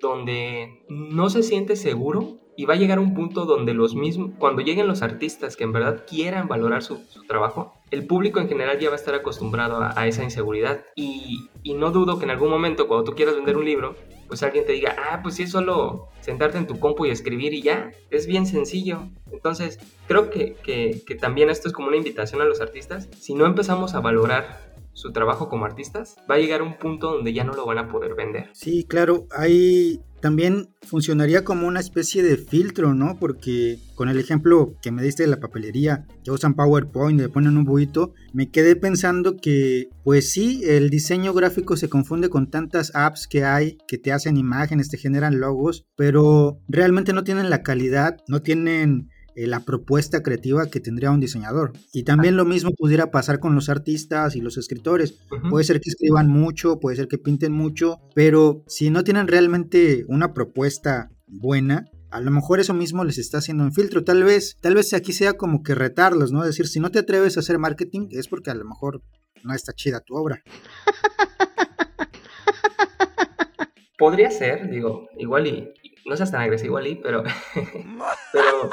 donde 0.00 0.84
no 0.88 1.30
se 1.30 1.42
siente 1.42 1.76
seguro 1.76 2.40
y 2.56 2.66
va 2.66 2.74
a 2.74 2.76
llegar 2.76 2.98
un 2.98 3.14
punto 3.14 3.46
donde 3.46 3.72
los 3.72 3.94
mismos, 3.94 4.32
cuando 4.38 4.60
lleguen 4.62 4.86
los 4.86 5.02
artistas 5.02 5.56
que 5.56 5.64
en 5.64 5.72
verdad 5.72 6.04
quieran 6.06 6.46
valorar 6.46 6.82
su, 6.82 6.98
su 7.08 7.24
trabajo, 7.24 7.72
el 7.94 8.06
público 8.06 8.40
en 8.40 8.48
general 8.48 8.78
ya 8.78 8.88
va 8.88 8.96
a 8.96 8.98
estar 8.98 9.14
acostumbrado 9.14 9.80
a, 9.80 10.06
esa 10.06 10.24
inseguridad. 10.24 10.84
Y, 10.96 11.48
no 11.76 11.90
dudo 11.90 12.18
que 12.18 12.24
en 12.24 12.30
algún 12.30 12.50
momento, 12.50 12.86
cuando 12.88 13.04
tú 13.04 13.16
quieras 13.16 13.36
vender 13.36 13.56
un 13.56 13.64
libro, 13.64 13.96
pues 14.28 14.42
alguien 14.42 14.66
te 14.66 14.72
diga, 14.72 14.96
ah, 14.98 15.20
pues 15.22 15.36
sí 15.36 15.44
es 15.44 15.50
solo 15.50 16.08
sentarte 16.20 16.58
en 16.58 16.66
tu 16.66 16.78
compu 16.78 17.06
y 17.06 17.10
escribir 17.10 17.54
y 17.54 17.62
ya, 17.62 17.90
es 18.10 18.26
bien 18.26 18.46
sencillo. 18.46 19.08
Entonces, 19.32 19.78
creo 20.06 20.30
que, 20.30 20.54
que, 20.62 21.02
que 21.06 21.14
también 21.14 21.50
esto 21.50 21.68
es 21.68 21.74
como 21.74 21.88
una 21.88 21.96
invitación 21.96 22.40
a 22.40 22.44
los 22.44 22.60
artistas. 22.60 23.08
Si 23.18 23.34
no 23.34 23.46
empezamos 23.46 23.94
a 23.94 24.00
valorar 24.00 24.74
su 24.92 25.12
trabajo 25.12 25.48
como 25.48 25.64
artistas, 25.64 26.16
va 26.30 26.36
a 26.36 26.38
llegar 26.38 26.62
un 26.62 26.78
punto 26.78 27.12
donde 27.12 27.32
ya 27.32 27.44
no 27.44 27.52
lo 27.52 27.66
van 27.66 27.78
a 27.78 27.88
poder 27.88 28.14
vender. 28.14 28.48
Sí, 28.52 28.84
claro, 28.84 29.26
hay 29.36 30.00
también 30.24 30.70
funcionaría 30.80 31.44
como 31.44 31.66
una 31.66 31.80
especie 31.80 32.22
de 32.22 32.38
filtro, 32.38 32.94
¿no? 32.94 33.18
Porque 33.20 33.78
con 33.94 34.08
el 34.08 34.18
ejemplo 34.18 34.74
que 34.80 34.90
me 34.90 35.02
diste 35.02 35.22
de 35.22 35.28
la 35.28 35.38
papelería, 35.38 36.06
que 36.24 36.30
usan 36.30 36.54
PowerPoint, 36.54 37.20
le 37.20 37.28
ponen 37.28 37.58
un 37.58 37.66
buito, 37.66 38.14
me 38.32 38.50
quedé 38.50 38.74
pensando 38.74 39.36
que, 39.36 39.90
pues 40.02 40.32
sí, 40.32 40.62
el 40.64 40.88
diseño 40.88 41.34
gráfico 41.34 41.76
se 41.76 41.90
confunde 41.90 42.30
con 42.30 42.48
tantas 42.48 42.90
apps 42.94 43.28
que 43.28 43.44
hay 43.44 43.76
que 43.86 43.98
te 43.98 44.12
hacen 44.12 44.38
imágenes, 44.38 44.88
te 44.88 44.96
generan 44.96 45.40
logos, 45.40 45.84
pero 45.94 46.58
realmente 46.68 47.12
no 47.12 47.22
tienen 47.22 47.50
la 47.50 47.62
calidad, 47.62 48.16
no 48.26 48.40
tienen 48.40 49.10
la 49.36 49.60
propuesta 49.60 50.22
creativa 50.22 50.66
que 50.66 50.80
tendría 50.80 51.10
un 51.10 51.20
diseñador. 51.20 51.72
Y 51.92 52.04
también 52.04 52.36
lo 52.36 52.44
mismo 52.44 52.72
pudiera 52.72 53.10
pasar 53.10 53.40
con 53.40 53.54
los 53.54 53.68
artistas 53.68 54.36
y 54.36 54.40
los 54.40 54.56
escritores. 54.56 55.18
Uh 55.30 55.36
-huh. 55.36 55.50
Puede 55.50 55.64
ser 55.64 55.80
que 55.80 55.90
escriban 55.90 56.28
mucho, 56.28 56.80
puede 56.80 56.96
ser 56.96 57.08
que 57.08 57.18
pinten 57.18 57.52
mucho, 57.52 58.00
pero 58.14 58.62
si 58.66 58.90
no 58.90 59.04
tienen 59.04 59.28
realmente 59.28 60.04
una 60.08 60.34
propuesta 60.34 61.10
buena, 61.26 61.86
a 62.10 62.20
lo 62.20 62.30
mejor 62.30 62.60
eso 62.60 62.74
mismo 62.74 63.04
les 63.04 63.18
está 63.18 63.38
haciendo 63.38 63.64
un 63.64 63.72
filtro. 63.72 64.04
Tal 64.04 64.22
vez, 64.22 64.56
tal 64.60 64.74
vez 64.74 64.94
aquí 64.94 65.12
sea 65.12 65.32
como 65.32 65.64
que 65.64 65.74
retarlos, 65.74 66.30
¿no? 66.30 66.42
Es 66.42 66.50
decir, 66.50 66.68
si 66.68 66.78
no 66.78 66.90
te 66.90 67.00
atreves 67.00 67.36
a 67.36 67.40
hacer 67.40 67.58
marketing, 67.58 68.08
es 68.12 68.28
porque 68.28 68.50
a 68.50 68.54
lo 68.54 68.64
mejor 68.64 69.02
no 69.42 69.52
está 69.52 69.72
chida 69.72 70.00
tu 70.00 70.14
obra. 70.14 70.40
Podría 73.98 74.30
ser, 74.30 74.70
digo, 74.70 75.08
igual 75.18 75.46
y 75.46 75.83
no 76.06 76.16
seas 76.16 76.30
tan 76.30 76.42
agresivo 76.42 76.76
Ali, 76.76 76.96
pero, 76.96 77.22
pero 78.32 78.70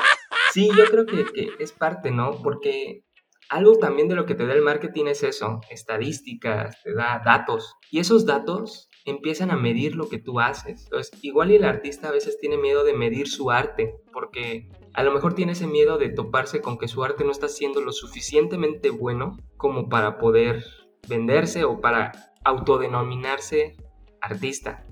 sí, 0.54 0.70
yo 0.76 0.86
creo 0.86 1.06
que, 1.06 1.26
que, 1.26 1.50
es 1.60 1.72
parte, 1.72 2.12
¿no? 2.12 2.42
Porque 2.42 3.04
algo 3.50 3.78
también 3.78 4.08
de 4.08 4.16
lo 4.16 4.26
que 4.26 4.36
te 4.36 4.46
da 4.46 4.54
el 4.54 4.62
marketing 4.62 5.06
es 5.08 5.24
eso, 5.24 5.62
estadísticas, 5.70 6.82
te 6.84 6.94
da 6.94 7.22
datos. 7.24 7.76
Y 7.90 8.00
esos 8.00 8.26
datos 8.26 8.90
empiezan 9.06 9.52
a 9.52 9.58
medir 9.58 9.96
lo 9.96 10.10
que 10.10 10.20
tú 10.20 10.40
haces. 10.40 10.84
Entonces, 10.84 11.12
igual 11.22 11.52
y 11.52 11.56
el 11.56 11.66
artista 11.66 12.10
a 12.10 12.12
veces 12.12 12.38
tiene 12.40 12.58
miedo 12.58 12.84
de 12.84 12.94
medir 12.94 13.28
su 13.28 13.52
arte, 13.52 13.96
porque 14.14 14.70
a 14.94 15.04
lo 15.04 15.12
mejor 15.12 15.34
tiene 15.34 15.54
ese 15.54 15.68
miedo 15.68 15.98
de 15.98 16.10
toparse 16.10 16.62
con 16.62 16.78
que 16.78 16.88
su 16.88 17.04
arte 17.04 17.24
no 17.24 17.32
está 17.32 17.48
siendo 17.48 17.82
lo 17.82 17.92
suficientemente 17.92 18.90
bueno 18.90 19.38
como 19.58 19.90
para 19.90 20.18
poder 20.18 20.64
venderse 21.08 21.64
o 21.64 21.82
para 21.82 22.12
autodenominarse 22.44 23.76
artista. 24.22 24.86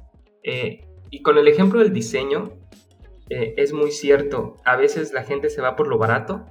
Eh, 0.44 0.89
y 1.12 1.22
con 1.22 1.38
el 1.38 1.48
ejemplo 1.48 1.80
del 1.80 1.94
diseño, 1.94 2.52
eh, 3.30 3.54
es 3.58 3.74
muy 3.74 3.92
cierto, 3.92 4.58
a 4.66 4.76
veces 4.76 5.14
la 5.14 5.24
gente 5.24 5.50
se 5.50 5.62
va 5.62 5.76
por 5.76 5.88
lo 5.88 5.98
barato, 5.98 6.46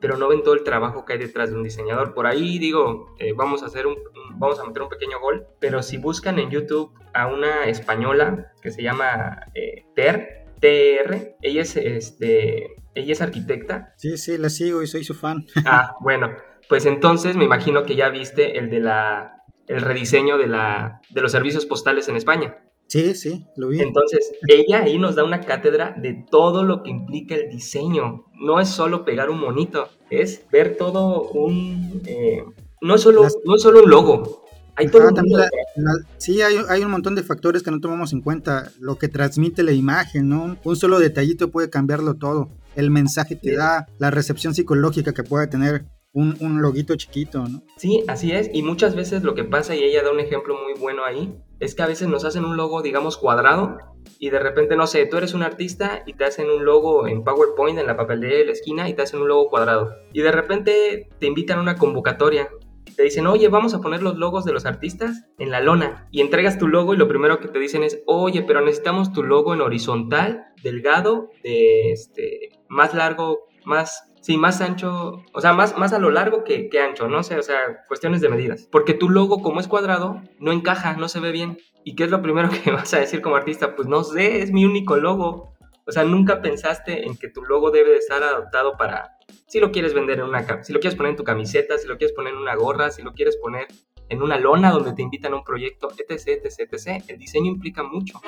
pero 0.00 0.16
no 0.16 0.28
ven 0.28 0.42
todo 0.42 0.54
el 0.54 0.62
trabajo 0.62 1.04
que 1.04 1.14
hay 1.14 1.18
detrás 1.18 1.50
de 1.50 1.56
un 1.56 1.62
diseñador. 1.62 2.14
Por 2.14 2.26
ahí 2.26 2.58
digo, 2.58 3.14
eh, 3.18 3.32
vamos 3.32 3.62
a 3.62 3.66
hacer 3.66 3.86
un, 3.86 3.96
vamos 4.36 4.60
a 4.60 4.64
meter 4.64 4.82
un 4.82 4.88
pequeño 4.88 5.20
gol, 5.20 5.46
pero 5.58 5.82
si 5.82 5.98
buscan 5.98 6.38
en 6.38 6.50
YouTube 6.50 6.92
a 7.14 7.26
una 7.26 7.64
española 7.64 8.52
que 8.62 8.70
se 8.70 8.82
llama 8.82 9.40
eh, 9.54 9.84
Ter, 9.94 10.46
TR, 10.60 11.36
ella 11.42 11.62
es, 11.62 11.76
este, 11.76 12.76
ella 12.94 13.12
es 13.12 13.20
arquitecta. 13.20 13.92
Sí, 13.96 14.16
sí, 14.18 14.38
la 14.38 14.50
sigo 14.50 14.82
y 14.82 14.86
soy 14.86 15.04
su 15.04 15.14
fan. 15.14 15.46
Ah, 15.66 15.96
bueno, 16.00 16.30
pues 16.68 16.86
entonces 16.86 17.36
me 17.36 17.44
imagino 17.44 17.84
que 17.84 17.96
ya 17.96 18.08
viste 18.08 18.58
el 18.58 18.70
de 18.70 18.80
la, 18.80 19.42
el 19.66 19.80
rediseño 19.82 20.38
de, 20.38 20.46
la, 20.46 21.00
de 21.10 21.20
los 21.20 21.32
servicios 21.32 21.66
postales 21.66 22.08
en 22.08 22.16
España. 22.16 22.58
Sí, 22.88 23.14
sí, 23.14 23.46
lo 23.56 23.68
vi. 23.68 23.80
Entonces, 23.80 24.32
ella 24.48 24.82
ahí 24.82 24.98
nos 24.98 25.14
da 25.14 25.22
una 25.22 25.42
cátedra 25.42 25.94
de 25.96 26.24
todo 26.30 26.64
lo 26.64 26.82
que 26.82 26.90
implica 26.90 27.34
el 27.34 27.50
diseño. 27.50 28.24
No 28.32 28.60
es 28.60 28.68
solo 28.70 29.04
pegar 29.04 29.28
un 29.28 29.38
monito, 29.38 29.88
es 30.10 30.42
ver 30.50 30.76
todo 30.76 31.22
un... 31.30 32.02
Eh, 32.06 32.42
no, 32.80 32.94
es 32.94 33.02
solo, 33.02 33.24
Las... 33.24 33.36
no 33.44 33.56
es 33.56 33.62
solo 33.62 33.82
un 33.84 33.90
logo. 33.90 34.46
Hay 34.74 34.88
todo 34.88 35.08
un 35.08 35.14
la, 35.14 35.50
la, 35.76 35.92
sí, 36.16 36.40
hay, 36.40 36.56
hay, 36.68 36.82
un 36.82 36.90
montón 36.90 37.14
de 37.14 37.24
factores 37.24 37.62
que 37.62 37.70
no 37.70 37.80
tomamos 37.80 38.12
en 38.12 38.22
cuenta. 38.22 38.70
Lo 38.78 38.96
que 38.96 39.08
transmite 39.08 39.62
la 39.64 39.72
imagen, 39.72 40.28
¿no? 40.28 40.56
Un 40.62 40.76
solo 40.76 40.98
detallito 40.98 41.50
puede 41.50 41.68
cambiarlo 41.68 42.14
todo. 42.14 42.48
El 42.74 42.90
mensaje 42.90 43.38
que 43.38 43.50
sí. 43.50 43.56
da, 43.56 43.86
la 43.98 44.10
recepción 44.10 44.54
psicológica 44.54 45.12
que 45.12 45.24
puede 45.24 45.48
tener 45.48 45.84
un, 46.18 46.36
un 46.40 46.60
loguito 46.60 46.96
chiquito, 46.96 47.46
¿no? 47.46 47.62
Sí, 47.76 48.02
así 48.08 48.32
es. 48.32 48.50
Y 48.52 48.62
muchas 48.62 48.96
veces 48.96 49.22
lo 49.22 49.36
que 49.36 49.44
pasa, 49.44 49.76
y 49.76 49.84
ella 49.84 50.02
da 50.02 50.10
un 50.10 50.18
ejemplo 50.18 50.56
muy 50.60 50.74
bueno 50.78 51.04
ahí, 51.04 51.32
es 51.60 51.76
que 51.76 51.82
a 51.82 51.86
veces 51.86 52.08
nos 52.08 52.24
hacen 52.24 52.44
un 52.44 52.56
logo, 52.56 52.82
digamos, 52.82 53.16
cuadrado, 53.16 53.78
y 54.18 54.30
de 54.30 54.40
repente, 54.40 54.76
no 54.76 54.88
sé, 54.88 55.06
tú 55.06 55.16
eres 55.16 55.34
un 55.34 55.44
artista 55.44 56.02
y 56.06 56.14
te 56.14 56.24
hacen 56.24 56.50
un 56.50 56.64
logo 56.64 57.06
en 57.06 57.22
PowerPoint, 57.22 57.78
en 57.78 57.86
la 57.86 57.96
papelería 57.96 58.38
de 58.38 58.46
la 58.46 58.52
esquina, 58.52 58.88
y 58.88 58.94
te 58.94 59.02
hacen 59.02 59.20
un 59.20 59.28
logo 59.28 59.48
cuadrado. 59.48 59.94
Y 60.12 60.22
de 60.22 60.32
repente 60.32 61.08
te 61.20 61.26
invitan 61.26 61.60
a 61.60 61.62
una 61.62 61.76
convocatoria. 61.76 62.48
Te 62.96 63.04
dicen, 63.04 63.28
oye, 63.28 63.46
vamos 63.46 63.74
a 63.74 63.80
poner 63.80 64.02
los 64.02 64.16
logos 64.16 64.44
de 64.44 64.52
los 64.52 64.66
artistas 64.66 65.24
en 65.38 65.52
la 65.52 65.60
lona. 65.60 66.08
Y 66.10 66.20
entregas 66.20 66.58
tu 66.58 66.66
logo 66.66 66.94
y 66.94 66.96
lo 66.96 67.06
primero 67.06 67.38
que 67.38 67.46
te 67.46 67.60
dicen 67.60 67.84
es, 67.84 68.02
oye, 68.06 68.42
pero 68.42 68.60
necesitamos 68.60 69.12
tu 69.12 69.22
logo 69.22 69.54
en 69.54 69.60
horizontal, 69.60 70.46
delgado, 70.64 71.30
de 71.44 71.92
este, 71.92 72.48
más 72.68 72.94
largo, 72.94 73.46
más 73.64 74.07
Sí, 74.28 74.36
más 74.36 74.60
ancho, 74.60 75.24
o 75.32 75.40
sea, 75.40 75.54
más, 75.54 75.78
más 75.78 75.94
a 75.94 75.98
lo 75.98 76.10
largo 76.10 76.44
que, 76.44 76.68
que, 76.68 76.80
ancho, 76.80 77.08
no 77.08 77.22
sé, 77.22 77.38
o 77.38 77.42
sea, 77.42 77.86
cuestiones 77.88 78.20
de 78.20 78.28
medidas. 78.28 78.68
Porque 78.70 78.92
tu 78.92 79.08
logo, 79.08 79.40
como 79.40 79.58
es 79.58 79.68
cuadrado, 79.68 80.20
no 80.38 80.52
encaja, 80.52 80.92
no 80.98 81.08
se 81.08 81.18
ve 81.18 81.32
bien. 81.32 81.56
¿Y 81.82 81.96
qué 81.96 82.04
es 82.04 82.10
lo 82.10 82.20
primero 82.20 82.50
que 82.62 82.70
vas 82.70 82.92
a 82.92 83.00
decir 83.00 83.22
como 83.22 83.36
artista? 83.36 83.74
Pues 83.74 83.88
no 83.88 84.04
sé, 84.04 84.42
es 84.42 84.52
mi 84.52 84.66
único 84.66 84.98
logo. 84.98 85.54
O 85.86 85.92
sea, 85.92 86.04
nunca 86.04 86.42
pensaste 86.42 87.06
en 87.06 87.16
que 87.16 87.28
tu 87.28 87.42
logo 87.42 87.70
debe 87.70 87.88
de 87.88 87.96
estar 87.96 88.22
adaptado 88.22 88.76
para, 88.76 89.16
si 89.46 89.60
lo 89.60 89.72
quieres 89.72 89.94
vender 89.94 90.18
en 90.18 90.26
una, 90.26 90.62
si 90.62 90.74
lo 90.74 90.80
quieres 90.80 90.94
poner 90.94 91.12
en 91.12 91.16
tu 91.16 91.24
camiseta, 91.24 91.78
si 91.78 91.88
lo 91.88 91.96
quieres 91.96 92.14
poner 92.14 92.34
en 92.34 92.38
una 92.38 92.54
gorra, 92.54 92.90
si 92.90 93.00
lo 93.00 93.14
quieres 93.14 93.38
poner 93.38 93.66
en 94.10 94.20
una 94.20 94.36
lona 94.36 94.70
donde 94.72 94.92
te 94.92 95.00
invitan 95.00 95.32
a 95.32 95.36
un 95.36 95.44
proyecto, 95.44 95.88
etc, 95.90 96.44
etc, 96.44 96.70
etc. 96.70 97.02
El 97.08 97.16
diseño 97.16 97.46
implica 97.46 97.82
mucho. 97.82 98.20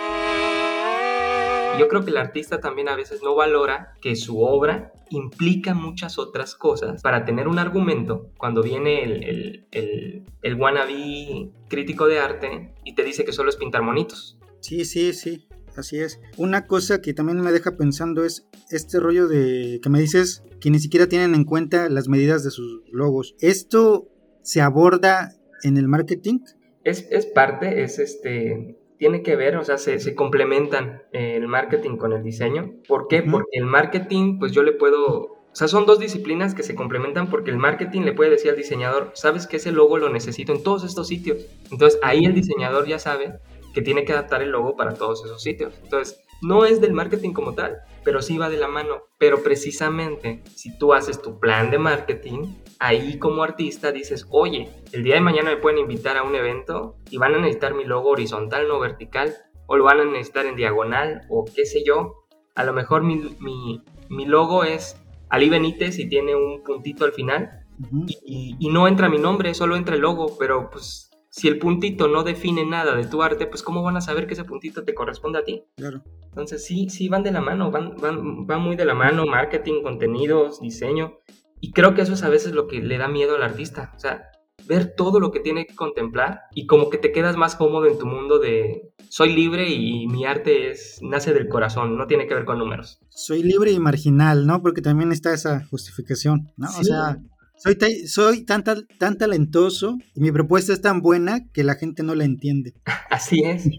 Yo 1.79 1.89
creo 1.89 2.05
que 2.05 2.11
el 2.11 2.17
artista 2.17 2.61
también 2.61 2.89
a 2.89 2.97
veces 2.97 3.23
no 3.23 3.35
valora 3.35 3.95
que 4.01 4.17
su 4.17 4.41
obra 4.41 4.93
implica 5.11 5.75
muchas 5.75 6.19
otras 6.19 6.55
cosas 6.55 7.03
para 7.03 7.25
tener 7.25 7.49
un 7.49 7.59
argumento 7.59 8.31
cuando 8.37 8.63
viene 8.63 9.03
el, 9.03 9.25
el, 9.25 9.67
el, 9.73 10.25
el 10.43 10.55
wannabe 10.55 11.51
crítico 11.69 12.07
de 12.07 12.21
arte 12.21 12.75
y 12.85 12.95
te 12.95 13.03
dice 13.03 13.25
que 13.25 13.33
solo 13.33 13.51
es 13.51 13.57
pintar 13.57 13.83
monitos. 13.83 14.39
Sí, 14.61 14.85
sí, 14.85 15.13
sí, 15.13 15.49
así 15.77 15.99
es. 15.99 16.21
Una 16.37 16.67
cosa 16.67 17.01
que 17.01 17.15
también 17.15 17.41
me 17.41 17.53
deja 17.53 17.77
pensando 17.77 18.25
es 18.25 18.47
este 18.71 19.01
rollo 19.01 19.27
de 19.27 19.81
que 19.83 19.89
me 19.89 20.01
dices 20.01 20.45
que 20.61 20.71
ni 20.71 20.79
siquiera 20.79 21.09
tienen 21.09 21.35
en 21.35 21.45
cuenta 21.45 21.89
las 21.89 22.09
medidas 22.09 22.45
de 22.45 22.51
sus 22.51 22.83
logos. 22.93 23.35
¿Esto 23.41 24.09
se 24.43 24.61
aborda 24.61 25.33
en 25.63 25.77
el 25.77 25.89
marketing? 25.89 26.41
Es, 26.85 27.07
es 27.11 27.27
parte, 27.27 27.83
es 27.83 27.99
este, 27.99 28.79
tiene 29.01 29.23
que 29.23 29.35
ver, 29.35 29.57
o 29.57 29.65
sea, 29.65 29.79
se, 29.79 29.99
se 29.99 30.15
complementan 30.15 31.03
eh, 31.15 31.35
el 31.37 31.49
marketing 31.49 31.97
con 31.97 32.13
el 32.13 32.23
diseño. 32.23 32.75
¿Por 32.87 33.09
qué? 33.09 33.23
Porque 33.23 33.57
el 33.57 33.65
marketing, 33.65 34.39
pues 34.39 34.53
yo 34.53 34.63
le 34.63 34.73
puedo, 34.73 35.23
o 35.23 35.55
sea, 35.55 35.69
son 35.69 35.87
dos 35.87 35.99
disciplinas 35.99 36.55
que 36.55 36.63
se 36.63 36.75
complementan 36.75 37.31
porque 37.31 37.51
el 37.51 37.57
marketing 37.57 38.03
le 38.03 38.13
puede 38.13 38.29
decir 38.29 38.51
al 38.51 38.59
diseñador, 38.59 39.11
sabes 39.15 39.47
que 39.47 39.57
ese 39.57 39.73
logo 39.73 39.97
lo 39.97 40.11
necesito 40.11 40.53
en 40.53 40.63
todos 40.63 40.85
estos 40.85 41.09
sitios. 41.09 41.47
Entonces 41.73 41.99
ahí 42.03 42.27
el 42.27 42.35
diseñador 42.35 42.87
ya 42.87 42.99
sabe 42.99 43.39
que 43.73 43.81
tiene 43.81 44.05
que 44.05 44.13
adaptar 44.13 44.43
el 44.43 44.51
logo 44.51 44.77
para 44.77 44.93
todos 44.93 45.25
esos 45.25 45.43
sitios. 45.43 45.73
Entonces, 45.83 46.23
no 46.43 46.65
es 46.65 46.81
del 46.81 46.93
marketing 46.93 47.33
como 47.33 47.55
tal, 47.55 47.79
pero 48.05 48.23
sí 48.23 48.39
va 48.39 48.49
de 48.49 48.57
la 48.57 48.69
mano. 48.69 49.03
Pero 49.19 49.43
precisamente, 49.43 50.43
si 50.55 50.77
tú 50.79 50.93
haces 50.95 51.21
tu 51.21 51.39
plan 51.39 51.71
de 51.71 51.79
marketing, 51.79 52.55
ahí 52.79 53.19
como 53.19 53.43
artista 53.43 53.93
dices, 53.93 54.27
oye, 54.31 54.71
el 54.93 55.03
día 55.03 55.15
de 55.15 55.21
mañana 55.21 55.51
me 55.51 55.57
pueden 55.59 55.79
invitar 55.79 56.17
a 56.17 56.23
un 56.23 56.35
evento 56.35 56.97
y 57.11 57.19
van 57.19 57.35
a 57.35 57.39
necesitar 57.39 57.75
mi 57.75 57.85
logo 57.85 58.11
horizontal, 58.11 58.69
no 58.69 58.81
vertical, 58.81 59.35
o 59.67 59.77
lo 59.77 59.85
van 59.85 60.01
a 60.01 60.05
necesitar 60.05 60.47
en 60.47 60.57
diagonal, 60.57 61.23
o 61.29 61.45
qué 61.45 61.67
sé 61.67 61.85
yo. 61.85 62.25
A 62.55 62.65
lo 62.65 62.73
mejor 62.73 63.03
mi, 63.03 63.17
mi, 63.41 63.83
mi 64.09 64.27
logo 64.27 64.65
es 64.65 64.97
Ali 65.29 65.49
Benítez 65.49 65.99
y 65.99 66.09
tiene 66.09 66.35
un 66.35 66.63
puntito 66.65 67.05
al 67.05 67.13
final, 67.13 67.67
uh 67.79 67.97
-huh. 67.97 68.05
y, 68.25 68.57
y 68.59 68.69
no 68.71 68.89
entra 68.89 69.09
mi 69.09 69.19
nombre, 69.19 69.55
solo 69.55 69.77
entra 69.77 69.95
el 69.95 70.01
logo, 70.01 70.37
pero 70.39 70.71
pues 70.71 71.10
si 71.31 71.47
el 71.49 71.59
puntito 71.59 72.09
no 72.09 72.25
define 72.25 72.67
nada 72.67 72.95
de 72.97 73.07
tu 73.07 73.23
arte, 73.23 73.47
pues 73.47 73.63
cómo 73.63 73.83
van 73.83 73.97
a 73.97 74.01
saber 74.01 74.27
que 74.27 74.35
ese 74.35 74.45
puntito 74.45 74.85
te 74.85 74.95
corresponde 74.95 75.39
a 75.39 75.45
ti. 75.45 75.65
Claro. 75.77 76.03
Entonces 76.25 76.65
sí, 76.65 76.91
sí 76.91 77.09
van 77.09 77.23
de 77.23 77.31
la 77.31 77.41
mano, 77.41 77.71
van, 77.71 77.97
van, 77.97 78.47
van 78.47 78.61
muy 78.61 78.77
de 78.77 78.85
la 78.85 78.95
mano, 78.95 79.27
marketing, 79.27 79.83
contenidos, 79.83 80.61
diseño. 80.61 81.19
Y 81.61 81.73
creo 81.73 81.95
que 81.95 82.03
eso 82.03 82.15
es 82.15 82.23
a 82.25 82.29
veces 82.29 82.53
lo 82.53 82.67
que 82.67 82.81
le 82.81 82.99
da 82.99 83.09
miedo 83.09 83.37
al 83.37 83.43
artista. 83.43 83.93
O 83.97 83.99
sea, 83.99 84.31
ver 84.67 84.95
todo 84.97 85.21
lo 85.21 85.31
que 85.31 85.41
tiene 85.41 85.67
que 85.67 85.75
contemplar 85.75 86.43
y 86.53 86.67
como 86.67 86.91
que 86.91 86.99
te 86.99 87.13
quedas 87.13 87.37
más 87.37 87.55
cómodo 87.57 87.87
en 87.87 87.99
tu 87.99 88.07
mundo 88.07 88.39
de 88.39 88.93
soy 89.09 89.33
libre 89.33 89.69
y 89.71 90.07
mi 90.09 90.25
arte 90.25 90.71
es 90.71 90.99
nace 91.01 91.33
del 91.33 91.49
corazón, 91.49 91.97
no 91.97 92.07
tiene 92.07 92.27
que 92.27 92.35
ver 92.35 92.45
con 92.45 92.59
números. 92.59 93.01
Soy 93.09 93.43
libre 93.43 93.73
y 93.73 93.79
marginal, 93.79 94.47
¿no? 94.47 94.63
Porque 94.63 94.83
también 94.83 95.13
está 95.13 95.33
esa 95.33 95.65
justificación, 95.67 96.53
¿no? 96.57 96.69
Sí. 96.69 96.81
O 96.81 96.85
sea, 96.85 97.19
soy, 97.63 98.07
soy 98.07 98.45
tan, 98.45 98.65
tan 98.65 99.19
talentoso 99.19 99.99
y 100.15 100.21
mi 100.21 100.33
propuesta 100.33 100.73
es 100.73 100.81
tan 100.81 101.01
buena 101.01 101.41
que 101.53 101.63
la 101.63 101.75
gente 101.75 102.03
no 102.03 102.15
la 102.15 102.25
entiende. 102.25 102.75
Así 103.11 103.43
es. 103.45 103.67
y, 103.67 103.77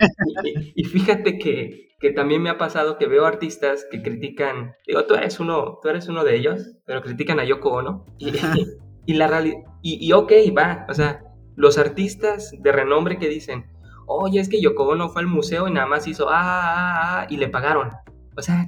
y, 0.76 0.84
fíjate 0.84 1.38
que, 1.38 1.90
que, 2.00 2.12
también 2.12 2.42
me 2.44 2.50
ha 2.50 2.58
pasado 2.58 2.98
que 2.98 3.08
veo 3.08 3.26
artistas 3.26 3.86
que 3.90 4.02
critican, 4.02 4.74
digo, 4.86 5.06
tú 5.06 5.16
eres 5.16 5.40
uno, 5.40 5.80
tú 5.82 5.90
eres 5.90 6.08
uno 6.08 6.24
de 6.24 6.36
ellos, 6.36 6.76
pero 6.86 7.02
critican 7.02 7.40
a 7.40 7.46
Yoko 7.46 7.70
Ono. 7.72 8.06
Y, 8.20 8.32
y 9.06 9.14
la 9.14 9.28
realidad, 9.28 9.58
y, 9.82 10.06
y 10.06 10.14
ok, 10.14 10.32
va, 10.56 10.86
o 10.88 10.94
sea, 10.94 11.24
los 11.56 11.78
artistas 11.78 12.52
de 12.60 12.72
renombre 12.72 13.18
que 13.18 13.30
dicen, 13.30 13.66
oye, 14.06 14.40
es 14.40 14.50
que 14.50 14.62
Yoko 14.62 14.84
Ono 14.90 15.10
fue 15.10 15.22
al 15.22 15.28
museo 15.28 15.68
y 15.68 15.72
nada 15.72 15.88
más 15.88 16.08
hizo, 16.08 16.30
ah, 16.30 16.42
ah, 16.42 17.22
ah, 17.22 17.28
y 17.30 17.38
le 17.38 17.50
pagaron. 17.50 17.90
O 18.38 18.42
sea, 18.42 18.68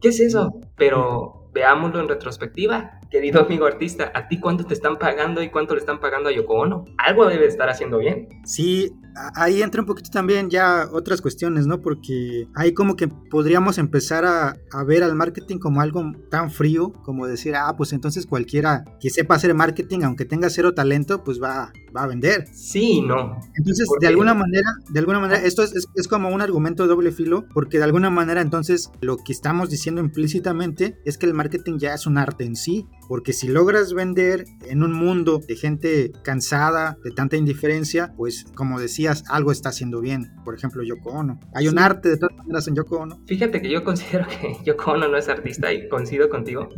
¿qué 0.00 0.08
es 0.08 0.20
eso? 0.20 0.60
Pero 0.76 1.39
veámoslo 1.52 2.00
en 2.00 2.08
retrospectiva 2.08 3.00
querido 3.10 3.40
amigo 3.40 3.66
artista, 3.66 4.12
¿a 4.14 4.28
ti 4.28 4.38
cuánto 4.38 4.64
te 4.64 4.74
están 4.74 4.98
pagando 4.98 5.42
y 5.42 5.50
cuánto 5.50 5.74
le 5.74 5.80
están 5.80 5.98
pagando 6.00 6.28
a 6.28 6.32
Yoko 6.32 6.54
Ono? 6.54 6.84
Algo 6.96 7.26
debe 7.26 7.46
estar 7.46 7.68
haciendo 7.68 7.98
bien. 7.98 8.28
Sí, 8.44 8.92
ahí 9.34 9.62
entra 9.62 9.80
un 9.80 9.86
poquito 9.86 10.10
también 10.10 10.48
ya 10.48 10.88
otras 10.92 11.20
cuestiones, 11.20 11.66
¿no? 11.66 11.80
Porque 11.80 12.46
ahí 12.54 12.72
como 12.72 12.94
que 12.94 13.08
podríamos 13.08 13.78
empezar 13.78 14.24
a, 14.24 14.54
a, 14.72 14.84
ver 14.84 15.02
al 15.02 15.16
marketing 15.16 15.58
como 15.58 15.80
algo 15.80 16.12
tan 16.30 16.50
frío, 16.50 16.92
como 17.02 17.26
decir, 17.26 17.56
ah, 17.56 17.74
pues 17.76 17.92
entonces 17.92 18.26
cualquiera 18.26 18.84
que 19.00 19.10
sepa 19.10 19.34
hacer 19.34 19.52
marketing, 19.54 20.02
aunque 20.04 20.24
tenga 20.24 20.48
cero 20.48 20.72
talento, 20.72 21.24
pues 21.24 21.42
va, 21.42 21.72
va 21.94 22.04
a 22.04 22.06
vender. 22.06 22.46
Sí 22.52 23.00
no. 23.00 23.40
Entonces, 23.56 23.88
de 24.00 24.06
alguna 24.06 24.34
manera, 24.34 24.68
de 24.88 24.98
alguna 24.98 25.20
manera, 25.20 25.42
esto 25.42 25.62
es, 25.62 25.74
es, 25.74 25.86
es 25.94 26.08
como 26.08 26.28
un 26.28 26.40
argumento 26.40 26.82
de 26.82 26.88
doble 26.88 27.12
filo, 27.12 27.44
porque 27.52 27.78
de 27.78 27.84
alguna 27.84 28.10
manera 28.10 28.40
entonces 28.40 28.90
lo 29.00 29.16
que 29.16 29.32
estamos 29.32 29.70
diciendo 29.70 30.00
implícitamente 30.00 30.98
es 31.04 31.18
que 31.18 31.26
el 31.26 31.34
marketing 31.34 31.78
ya 31.78 31.94
es 31.94 32.06
un 32.06 32.18
arte 32.18 32.44
en 32.44 32.56
sí, 32.56 32.86
porque 33.08 33.32
si 33.32 33.48
logras 33.48 33.92
vender 33.92 34.44
en 34.68 34.82
un 34.82 34.92
mundo 34.92 35.40
de 35.46 35.56
gente 35.56 36.12
cansada, 36.22 36.96
de 37.02 37.10
tanta 37.10 37.36
indiferencia, 37.36 38.12
pues 38.16 38.44
como 38.54 38.80
decías, 38.80 39.24
algo 39.28 39.52
está 39.52 39.70
haciendo 39.70 40.00
bien. 40.00 40.32
Por 40.44 40.54
ejemplo, 40.54 40.82
Yoko 40.82 41.10
Ono. 41.10 41.40
Hay 41.54 41.64
sí. 41.64 41.70
un 41.70 41.78
arte 41.78 42.08
de 42.08 42.16
todas 42.16 42.36
maneras 42.36 42.68
en 42.68 42.76
Yoko 42.76 42.98
Ono. 42.98 43.20
Fíjate 43.26 43.60
que 43.60 43.70
yo 43.70 43.84
considero 43.84 44.26
que 44.28 44.56
Yoko 44.64 44.92
Ono 44.92 45.08
no 45.08 45.16
es 45.16 45.28
artista 45.28 45.72
y 45.72 45.88
coincido 45.88 46.28
contigo, 46.28 46.68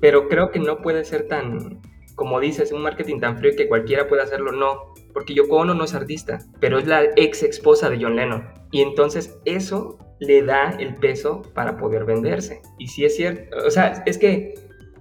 pero 0.00 0.28
creo 0.28 0.50
que 0.50 0.60
no 0.60 0.80
puede 0.80 1.04
ser 1.04 1.28
tan, 1.28 1.80
como 2.14 2.40
dices, 2.40 2.72
un 2.72 2.82
marketing 2.82 3.20
tan 3.20 3.38
frío 3.38 3.52
que 3.56 3.68
cualquiera 3.68 4.06
puede 4.06 4.22
hacerlo, 4.22 4.52
no. 4.52 4.94
Porque 5.12 5.34
Yoko 5.34 5.56
Ono 5.56 5.74
no 5.74 5.84
es 5.84 5.94
artista, 5.94 6.38
pero 6.60 6.78
es 6.78 6.86
la 6.86 7.04
ex 7.16 7.42
esposa 7.42 7.90
de 7.90 7.98
John 8.00 8.16
Lennon. 8.16 8.48
Y 8.70 8.82
entonces 8.82 9.38
eso 9.44 9.98
le 10.20 10.42
da 10.42 10.70
el 10.78 10.96
peso 10.96 11.42
para 11.54 11.76
poder 11.76 12.04
venderse. 12.04 12.62
Y 12.78 12.88
si 12.88 13.04
es 13.04 13.16
cierto, 13.16 13.56
o 13.66 13.70
sea, 13.70 14.02
es 14.06 14.18
que 14.18 14.54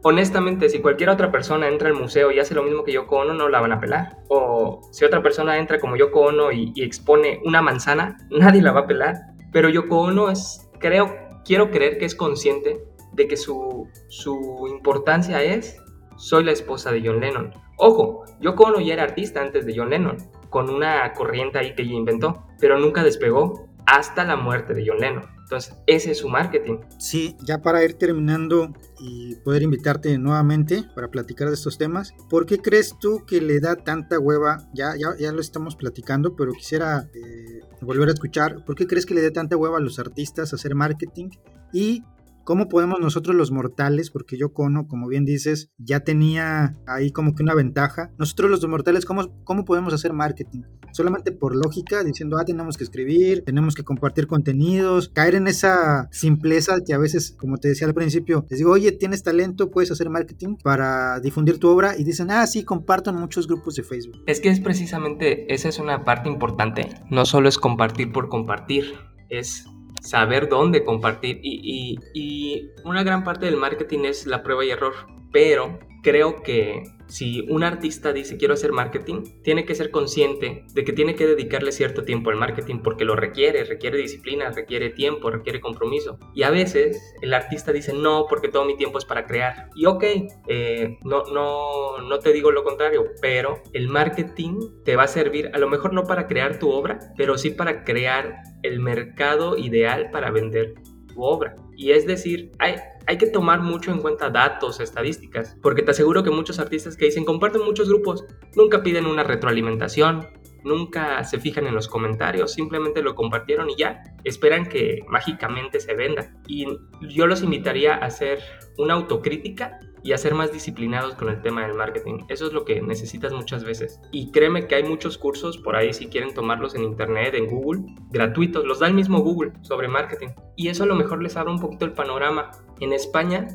honestamente, 0.04 0.70
si 0.70 0.80
cualquier 0.80 1.10
otra 1.10 1.32
persona 1.32 1.68
entra 1.68 1.88
al 1.88 1.96
museo 1.96 2.32
y 2.32 2.40
hace 2.40 2.54
lo 2.54 2.64
mismo 2.64 2.84
que 2.84 2.92
Yoko 2.92 3.18
Ono, 3.18 3.34
no 3.34 3.50
la 3.50 3.62
van 3.62 3.72
a 3.72 3.80
pelar. 3.80 4.18
O 4.28 4.82
si 4.92 5.06
otra 5.06 5.24
persona 5.24 5.58
entra 5.58 5.80
como 5.80 5.96
Yoko 5.96 6.22
Ono 6.22 6.52
y, 6.52 6.72
y, 6.76 6.84
expone 6.84 7.42
una 7.46 7.62
manzana, 7.62 8.18
nadie 8.30 8.62
la 8.62 8.72
va 8.72 8.82
a 8.82 8.88
pelar. 8.88 9.16
Pero 9.52 9.70
Yoko 9.70 10.02
Ono 10.02 10.30
es, 10.30 10.70
creo, 10.80 11.16
quiero 11.46 11.72
creer 11.72 11.98
que 11.98 12.06
es 12.06 12.16
consciente 12.16 12.84
de 13.14 13.28
que 13.28 13.38
su, 13.38 13.88
su 14.08 14.68
importancia 14.70 15.42
es, 15.44 15.78
soy 16.24 16.46
la 16.46 16.54
esposa 16.54 16.92
de 16.92 17.02
John 17.06 17.20
Lennon. 17.20 17.52
Ojo, 17.78 18.24
Yoko 18.40 18.64
Ono 18.66 18.80
ya 18.80 18.94
era 18.94 19.04
artista 19.04 19.42
antes 19.42 19.66
de 19.66 19.74
John 19.76 19.90
Lennon, 19.90 20.18
con 20.50 20.70
una 20.70 21.12
corriente 21.14 21.60
ahí 21.60 21.76
que 21.76 21.82
ella 21.82 21.96
inventó, 21.96 22.48
pero 22.60 22.80
nunca 22.80 23.04
despegó 23.04 23.68
hasta 23.86 24.24
la 24.24 24.38
muerte 24.38 24.74
de 24.74 24.86
John 24.88 25.00
Lennon. 25.00 25.26
Entonces, 25.42 25.76
ese 25.86 26.12
es 26.12 26.20
su 26.20 26.30
marketing. 26.30 26.78
Sí, 26.98 27.36
ya 27.46 27.62
para 27.62 27.84
ir 27.84 27.96
terminando 27.96 28.74
y 29.02 29.36
poder 29.44 29.64
invitarte 29.64 30.18
nuevamente 30.18 30.86
para 30.96 31.10
platicar 31.10 31.50
de 31.50 31.56
estos 31.56 31.78
temas, 31.78 32.14
¿por 32.30 32.46
qué 32.46 32.58
crees 32.58 32.98
tú 32.98 33.26
que 33.28 33.42
le 33.42 33.60
da 33.60 33.76
tanta 33.76 34.18
hueva? 34.18 34.60
Ya, 34.74 34.94
ya, 34.98 35.10
ya 35.20 35.34
lo 35.34 35.42
estamos 35.42 35.76
platicando, 35.76 36.38
pero 36.38 36.54
quisiera 36.54 37.10
eh, 37.14 37.60
volver 37.82 38.08
a 38.08 38.14
escuchar. 38.14 38.64
¿Por 38.64 38.76
qué 38.76 38.88
crees 38.88 39.06
que 39.06 39.14
le 39.14 39.22
da 39.22 39.32
tanta 39.32 39.58
hueva 39.58 39.78
a 39.78 39.82
los 39.82 40.00
artistas 40.00 40.54
hacer 40.54 40.74
marketing? 40.74 41.32
Y 41.74 42.04
¿cómo 42.44 42.68
podemos 42.68 43.00
nosotros 43.00 43.36
los 43.36 43.52
mortales, 43.52 44.10
porque 44.10 44.38
yo 44.38 44.54
cono, 44.54 44.88
como 44.88 45.08
bien 45.08 45.26
dices, 45.26 45.72
ya 45.78 46.02
tenía 46.02 46.76
ahí 46.88 47.12
como 47.12 47.36
que 47.36 47.44
una 47.44 47.56
ventaja, 47.56 48.12
nosotros 48.18 48.52
los 48.52 48.68
mortales, 48.68 49.06
¿cómo, 49.06 49.44
cómo 49.44 49.66
podemos 49.66 49.94
hacer 49.94 50.14
marketing? 50.14 50.62
Solamente 50.92 51.32
por 51.32 51.56
lógica, 51.56 52.04
diciendo, 52.04 52.38
ah, 52.38 52.46
tenemos 52.46 52.78
que 52.78 52.84
escribir, 52.84 53.44
tenemos 53.46 53.74
que 53.74 53.84
compartir 53.84 54.28
contenidos, 54.28 55.10
caer 55.10 55.36
en 55.36 55.48
esa 55.48 56.08
simpleza 56.12 56.82
que 56.86 56.94
a 56.94 56.98
veces, 56.98 57.36
como 57.40 57.58
te 57.58 57.70
decía 57.70 57.88
al 57.88 57.94
principio, 57.94 58.46
les 58.50 58.60
digo, 58.60 58.72
oye, 58.72 58.92
tienes 58.92 59.24
talento, 59.24 59.72
puedes 59.72 59.92
hacer 59.92 60.10
marketing 60.10 60.56
para 60.62 61.20
difundir 61.20 61.60
tu 61.60 61.70
obra 61.70 61.98
y 61.98 62.04
dicen, 62.04 62.30
ah, 62.30 62.46
sí, 62.46 62.64
comparto 62.64 63.10
en 63.10 63.16
muchos 63.18 63.48
grupos 63.48 63.76
de 63.76 63.84
Facebook. 63.84 64.22
Es 64.28 64.40
que 64.40 64.50
es 64.50 64.60
precisamente, 64.60 65.52
esa 65.54 65.70
es 65.70 65.80
una 65.80 66.04
parte 66.04 66.30
importante, 66.30 66.90
no 67.10 67.26
solo 67.26 67.50
es 67.50 67.58
compartir 67.58 68.12
por 68.12 68.30
compartir, 68.30 68.94
es 69.30 69.66
saber 70.04 70.50
dónde 70.50 70.84
compartir 70.84 71.40
y, 71.42 71.98
y, 72.14 72.70
una 72.84 73.04
gran 73.04 73.24
parte 73.24 73.46
del 73.46 73.58
marketing 73.58 74.00
es 74.06 74.28
la 74.28 74.44
prueba 74.44 74.66
y 74.66 74.70
error, 74.70 74.94
pero 75.32 75.80
creo 76.04 76.44
que 76.44 76.84
si 77.14 77.42
un 77.42 77.64
artista 77.64 78.12
dice 78.12 78.38
quiero 78.38 78.56
hacer 78.56 78.72
marketing, 78.72 79.22
tiene 79.44 79.66
que 79.66 79.76
ser 79.76 79.92
consciente 79.92 80.66
de 80.74 80.84
que 80.84 80.94
tiene 80.94 81.14
que 81.14 81.28
dedicarle 81.28 81.72
cierto 81.72 82.04
tiempo 82.04 82.32
al 82.32 82.38
marketing 82.38 82.80
porque 82.80 83.06
lo 83.06 83.16
requiere, 83.16 83.64
requiere 83.66 84.00
disciplina, 84.00 84.50
requiere 84.50 84.90
tiempo, 84.90 85.30
requiere 85.30 85.62
compromiso. 85.62 86.18
Y 86.34 86.42
a 86.42 86.50
veces 86.50 87.14
el 87.22 87.36
artista 87.36 87.72
dice 87.72 87.94
no 87.94 88.26
porque 88.28 88.48
todo 88.48 88.66
mi 88.66 88.76
tiempo 88.76 88.98
es 88.98 89.06
para 89.06 89.28
crear. 89.28 89.70
Y 89.76 89.86
ok, 89.86 90.04
eh, 90.48 90.98
no, 91.04 91.26
no, 91.32 92.00
no 92.00 92.18
te 92.18 92.34
digo 92.34 92.52
lo 92.52 92.64
contrario, 92.64 93.06
pero 93.22 93.62
el 93.74 93.90
marketing 93.90 94.82
te 94.84 94.96
va 94.96 95.04
a 95.04 95.08
servir 95.08 95.52
a 95.54 95.60
lo 95.60 95.70
mejor 95.70 95.94
no 95.94 96.06
para 96.06 96.26
crear 96.26 96.58
tu 96.58 96.72
obra, 96.72 96.98
pero 97.16 97.38
sí 97.38 97.52
para 97.52 97.84
crear 97.84 98.42
el 98.64 98.80
mercado 98.80 99.56
ideal 99.56 100.10
para 100.10 100.32
vender 100.32 100.74
obra. 101.16 101.56
Y 101.76 101.92
es 101.92 102.06
decir, 102.06 102.52
hay, 102.60 102.76
hay 103.08 103.18
que 103.18 103.28
tomar 103.28 103.62
mucho 103.62 103.92
en 103.92 104.00
cuenta 104.00 104.30
datos, 104.30 104.80
estadísticas, 104.80 105.58
porque 105.62 105.82
te 105.82 105.92
aseguro 105.92 106.24
que 106.24 106.30
muchos 106.30 106.60
artistas 106.60 106.96
que 106.96 107.06
dicen 107.06 107.26
comparten 107.26 107.64
muchos 107.64 107.90
grupos, 107.90 108.26
nunca 108.56 108.84
piden 108.84 109.06
una 109.06 109.24
retroalimentación, 109.24 110.28
nunca 110.64 111.24
se 111.24 111.40
fijan 111.40 111.68
en 111.68 111.76
los 111.76 111.88
comentarios, 111.88 112.54
simplemente 112.54 113.02
lo 113.02 113.16
compartieron 113.16 113.70
y 113.70 113.76
ya, 113.76 114.04
esperan 114.24 114.66
que 114.68 115.00
mágicamente 115.08 115.80
se 115.80 115.94
venda. 115.94 116.34
Y 116.48 116.66
yo 117.02 117.28
los 117.28 117.44
invitaría 117.44 117.96
a 117.96 118.06
hacer 118.06 118.40
una 118.78 118.94
autocrítica 118.94 119.80
y 120.04 120.12
a 120.12 120.18
ser 120.18 120.36
más 120.36 120.52
disciplinados 120.52 121.16
con 121.16 121.30
el 121.30 121.42
tema 121.42 121.66
del 121.66 121.74
marketing. 121.74 122.26
Eso 122.28 122.48
es 122.48 122.54
lo 122.54 122.66
que 122.66 122.82
necesitas 122.82 123.32
muchas 123.32 123.64
veces. 123.64 124.02
Y 124.12 124.32
créeme 124.32 124.68
que 124.68 124.76
hay 124.76 124.84
muchos 124.84 125.18
cursos 125.18 125.58
por 125.58 125.76
ahí 125.76 125.94
si 125.94 126.08
quieren 126.08 126.34
tomarlos 126.34 126.76
en 126.76 126.84
internet, 126.84 127.34
en 127.34 127.48
Google, 127.48 127.84
gratuitos, 128.12 128.66
los 128.66 128.80
da 128.80 128.88
el 128.88 128.94
mismo 128.94 129.22
Google 129.22 129.54
sobre 129.62 129.88
marketing. 129.88 130.30
Y 130.56 130.68
eso 130.68 130.84
a 130.84 130.88
lo 130.88 130.96
mejor 130.96 131.24
les 131.24 131.38
abre 131.38 131.52
un 131.52 131.60
poquito 131.60 131.86
el 131.86 131.94
panorama. 131.94 132.52
En 132.82 132.92
España 132.92 133.48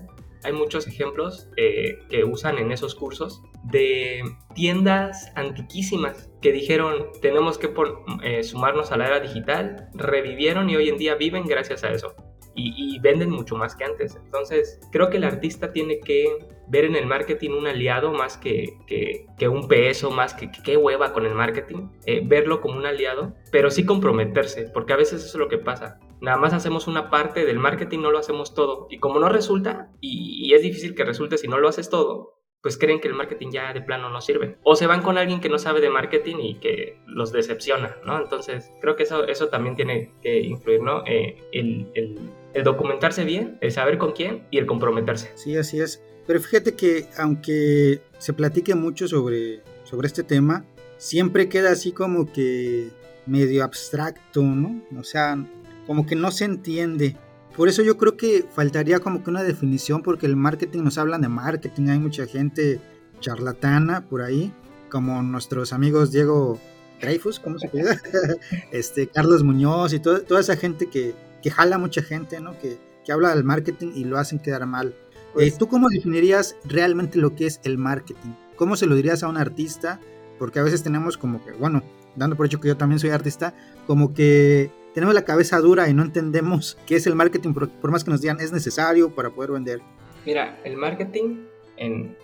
hay 0.45 0.53
muchos 0.53 0.87
ejemplos 0.87 1.51
eh, 1.57 1.99
que 2.09 2.25
usan 2.25 2.59
en 2.59 2.73
esos 2.73 2.95
cursos 2.95 3.43
de 3.65 4.23
tiendas 4.55 5.33
antiquísimas 5.35 6.31
que 6.41 6.53
dijeron 6.53 7.09
tenemos 7.21 7.59
que 7.59 7.75
eh, 8.23 8.45
sumarnos 8.45 8.93
a 8.93 8.97
la 8.97 9.09
era 9.09 9.21
digital, 9.21 9.89
revivieron 9.95 10.71
y 10.71 10.77
hoy 10.77 10.89
en 10.89 10.97
día 10.97 11.17
viven 11.17 11.45
gracias 11.45 11.83
a 11.83 11.91
eso 11.91 12.15
y, 12.59 12.99
venden 13.01 13.31
mucho 13.31 13.57
más 13.57 13.77
que 13.77 13.85
antes. 13.85 14.17
Entonces, 14.17 14.81
creo 14.91 15.09
que 15.09 15.19
el 15.19 15.25
artista 15.25 15.73
tiene 15.73 16.01
que 16.01 16.27
ver 16.67 16.85
en 16.85 16.97
el 16.97 17.07
marketing 17.07 17.51
un 17.51 17.67
aliado 17.67 18.13
más 18.13 18.37
que, 18.37 18.77
que, 18.87 19.49
un 19.49 19.69
peso, 19.69 20.11
más 20.11 20.35
que 20.35 20.51
qué 20.51 20.77
hueva 20.77 21.13
con 21.13 21.25
el 21.25 21.35
marketing, 21.35 21.89
eh, 22.05 22.21
verlo 22.25 22.61
como 22.61 22.77
un 22.77 22.87
aliado, 22.87 23.35
pero 23.53 23.71
sí 23.71 23.87
comprometerse, 23.87 24.71
porque 24.75 24.93
a 24.93 24.97
veces 24.97 25.25
eso 25.25 25.39
es 25.39 25.41
lo 25.41 25.49
que 25.49 25.59
pasa. 25.59 26.01
Nada 26.21 26.37
más 26.37 26.53
hacemos 26.53 26.89
una 26.89 27.11
parte 27.11 27.47
del 27.47 27.59
marketing, 27.59 28.01
no 28.01 28.11
lo 28.11 28.19
hacemos 28.19 28.55
todo. 28.55 28.89
Y 28.91 28.99
como 28.99 29.21
no 29.21 29.29
resulta, 29.29 29.91
y, 30.01 30.47
y 30.47 30.55
es 30.55 30.63
difícil 30.63 30.95
que 30.95 31.05
resulte 31.05 31.39
si 31.39 31.47
no 31.47 31.59
lo 31.59 31.69
haces 31.69 31.89
todo, 31.89 32.39
pues 32.63 32.77
creen 32.77 33.01
que 33.01 33.09
el 33.09 33.15
marketing 33.15 33.51
ya 33.51 33.73
de 33.73 33.83
plano 33.83 34.11
no 34.11 34.21
sirve. 34.21 34.59
O 34.63 34.75
se 34.75 34.87
van 34.87 35.03
con 35.03 35.17
alguien 35.17 35.41
que 35.41 35.49
no 35.49 35.59
sabe 35.59 35.81
de 35.81 35.91
marketing 35.91 36.37
y 36.41 36.55
que 36.57 37.01
los 37.07 37.33
decepciona, 37.33 37.97
¿no? 38.05 38.19
Entonces, 38.21 38.73
creo 38.81 38.97
que 38.97 39.05
eso, 39.05 39.27
eso 39.27 39.49
también 39.49 39.77
tiene 39.77 40.13
que 40.23 40.41
influir, 40.41 40.83
¿no? 40.83 41.05
Eh, 41.07 41.37
el, 41.53 41.91
el, 41.95 42.19
el, 42.55 42.65
documentarse 42.65 43.25
bien, 43.25 43.59
el 43.61 43.73
saber 43.73 43.99
con 43.99 44.13
quién 44.13 44.47
y 44.51 44.59
el 44.59 44.67
comprometerse. 44.67 45.33
Sí, 45.35 45.57
así 45.57 45.81
es. 45.81 46.03
Pero 46.27 46.41
fíjate 46.41 46.75
que 46.75 47.07
aunque 47.17 48.03
se 48.19 48.33
platique 48.33 48.75
mucho 48.75 49.09
sobre, 49.09 49.63
sobre 49.85 50.07
este 50.07 50.23
tema, 50.23 50.65
siempre 50.99 51.49
queda 51.49 51.71
así 51.71 51.93
como 51.93 52.31
que 52.31 52.91
medio 53.27 53.65
abstracto, 53.65 54.43
¿no? 54.43 54.83
O 54.99 55.05
sea, 55.05 55.43
como 55.87 56.07
que 56.07 56.17
no 56.17 56.31
se 56.31 56.45
entiende. 56.45 57.17
Por 57.57 57.69
eso 57.69 57.83
yo 57.83 57.97
creo 57.97 58.17
que 58.17 58.45
faltaría 58.51 59.01
como 59.01 59.25
que 59.25 59.31
una 59.31 59.43
definición, 59.43 60.03
porque 60.03 60.27
el 60.27 60.37
marketing 60.37 60.83
nos 60.83 60.99
hablan 60.99 61.23
de 61.23 61.29
marketing, 61.29 61.89
hay 61.89 61.99
mucha 61.99 62.27
gente 62.27 62.81
charlatana 63.21 64.07
por 64.07 64.23
ahí, 64.23 64.53
como 64.91 65.23
nuestros 65.23 65.73
amigos 65.73 66.13
Diego 66.13 66.59
Dreyfus, 67.01 67.41
¿cómo 67.41 67.59
se 67.59 67.69
llama? 67.73 68.01
este, 68.73 69.09
Carlos 69.09 69.43
Muñoz 69.43 69.93
y 69.93 70.01
toda 70.01 70.41
esa 70.41 70.57
gente 70.57 70.89
que, 70.89 71.15
que 71.43 71.51
jala 71.51 71.79
mucha 71.79 72.03
gente, 72.03 72.41
¿no? 72.41 72.59
Que, 72.59 72.79
que, 73.05 73.13
habla 73.13 73.35
del 73.35 73.45
marketing 73.45 73.93
y 73.95 74.05
lo 74.05 74.19
hacen 74.19 74.39
quedar 74.39 74.67
mal. 74.67 74.89
Eh, 74.89 75.31
pues 75.35 75.59
¿Tú 75.59 75.69
cómo 75.69 75.89
definirías 75.89 76.57
realmente 76.65 77.19
lo 77.19 77.35
que 77.35 77.47
es 77.47 77.61
el 77.65 77.79
marketing? 77.79 78.31
¿Cómo 78.57 78.77
se 78.77 78.87
lo 78.87 78.95
dirías 78.95 79.23
a 79.23 79.29
un 79.29 79.37
artista? 79.37 80.01
Porque 80.39 80.59
a 80.59 80.63
veces 80.63 80.83
tenemos 80.83 81.17
como 81.17 81.45
que, 81.45 81.53
bueno, 81.53 81.83
dando 82.17 82.37
por 82.37 82.47
hecho 82.47 82.61
que 82.61 82.69
yo 82.69 82.77
también 82.77 82.99
soy 82.99 83.11
artista, 83.11 83.55
como 83.87 84.13
que 84.13 84.71
tenemos 84.95 85.15
la 85.15 85.25
cabeza 85.25 85.59
dura 85.61 85.89
y 85.89 85.95
no 85.95 86.03
entendemos 86.03 86.79
qué 86.87 86.97
es 86.97 87.07
el 87.07 87.15
marketing, 87.15 87.55
por, 87.55 87.91
más 87.91 88.05
que 88.05 88.11
nos 88.11 88.21
digan 88.21 88.41
es 88.41 88.53
necesario 88.53 89.15
para 89.15 89.31
poder 89.31 89.53
vender. 89.53 89.81
Mira, 90.27 90.59
el 90.65 90.77
marketing, 90.77 91.45
en, 91.77 92.17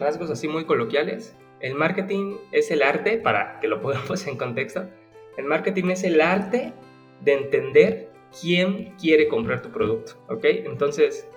rasgos 0.00 0.30
así 0.30 0.48
muy 0.48 0.64
coloquiales, 0.64 1.34
el 1.60 1.74
marketing 1.74 2.36
es 2.52 2.70
el 2.70 2.82
arte, 2.82 3.18
para 3.18 3.60
que 3.60 3.68
lo 3.68 3.80
pongamos 3.82 4.26
en 4.26 4.36
contexto, 4.36 4.88
el 5.36 5.44
marketing 5.44 5.90
es 5.90 6.04
el 6.04 6.20
arte 6.20 6.72
de 7.24 7.32
entender 7.32 8.07
quién 8.40 8.94
quiere 9.00 9.28
comprar 9.28 9.62
tu 9.62 9.70
producto, 9.70 10.12
¿ok? 10.28 10.44
Entonces, 10.44 11.28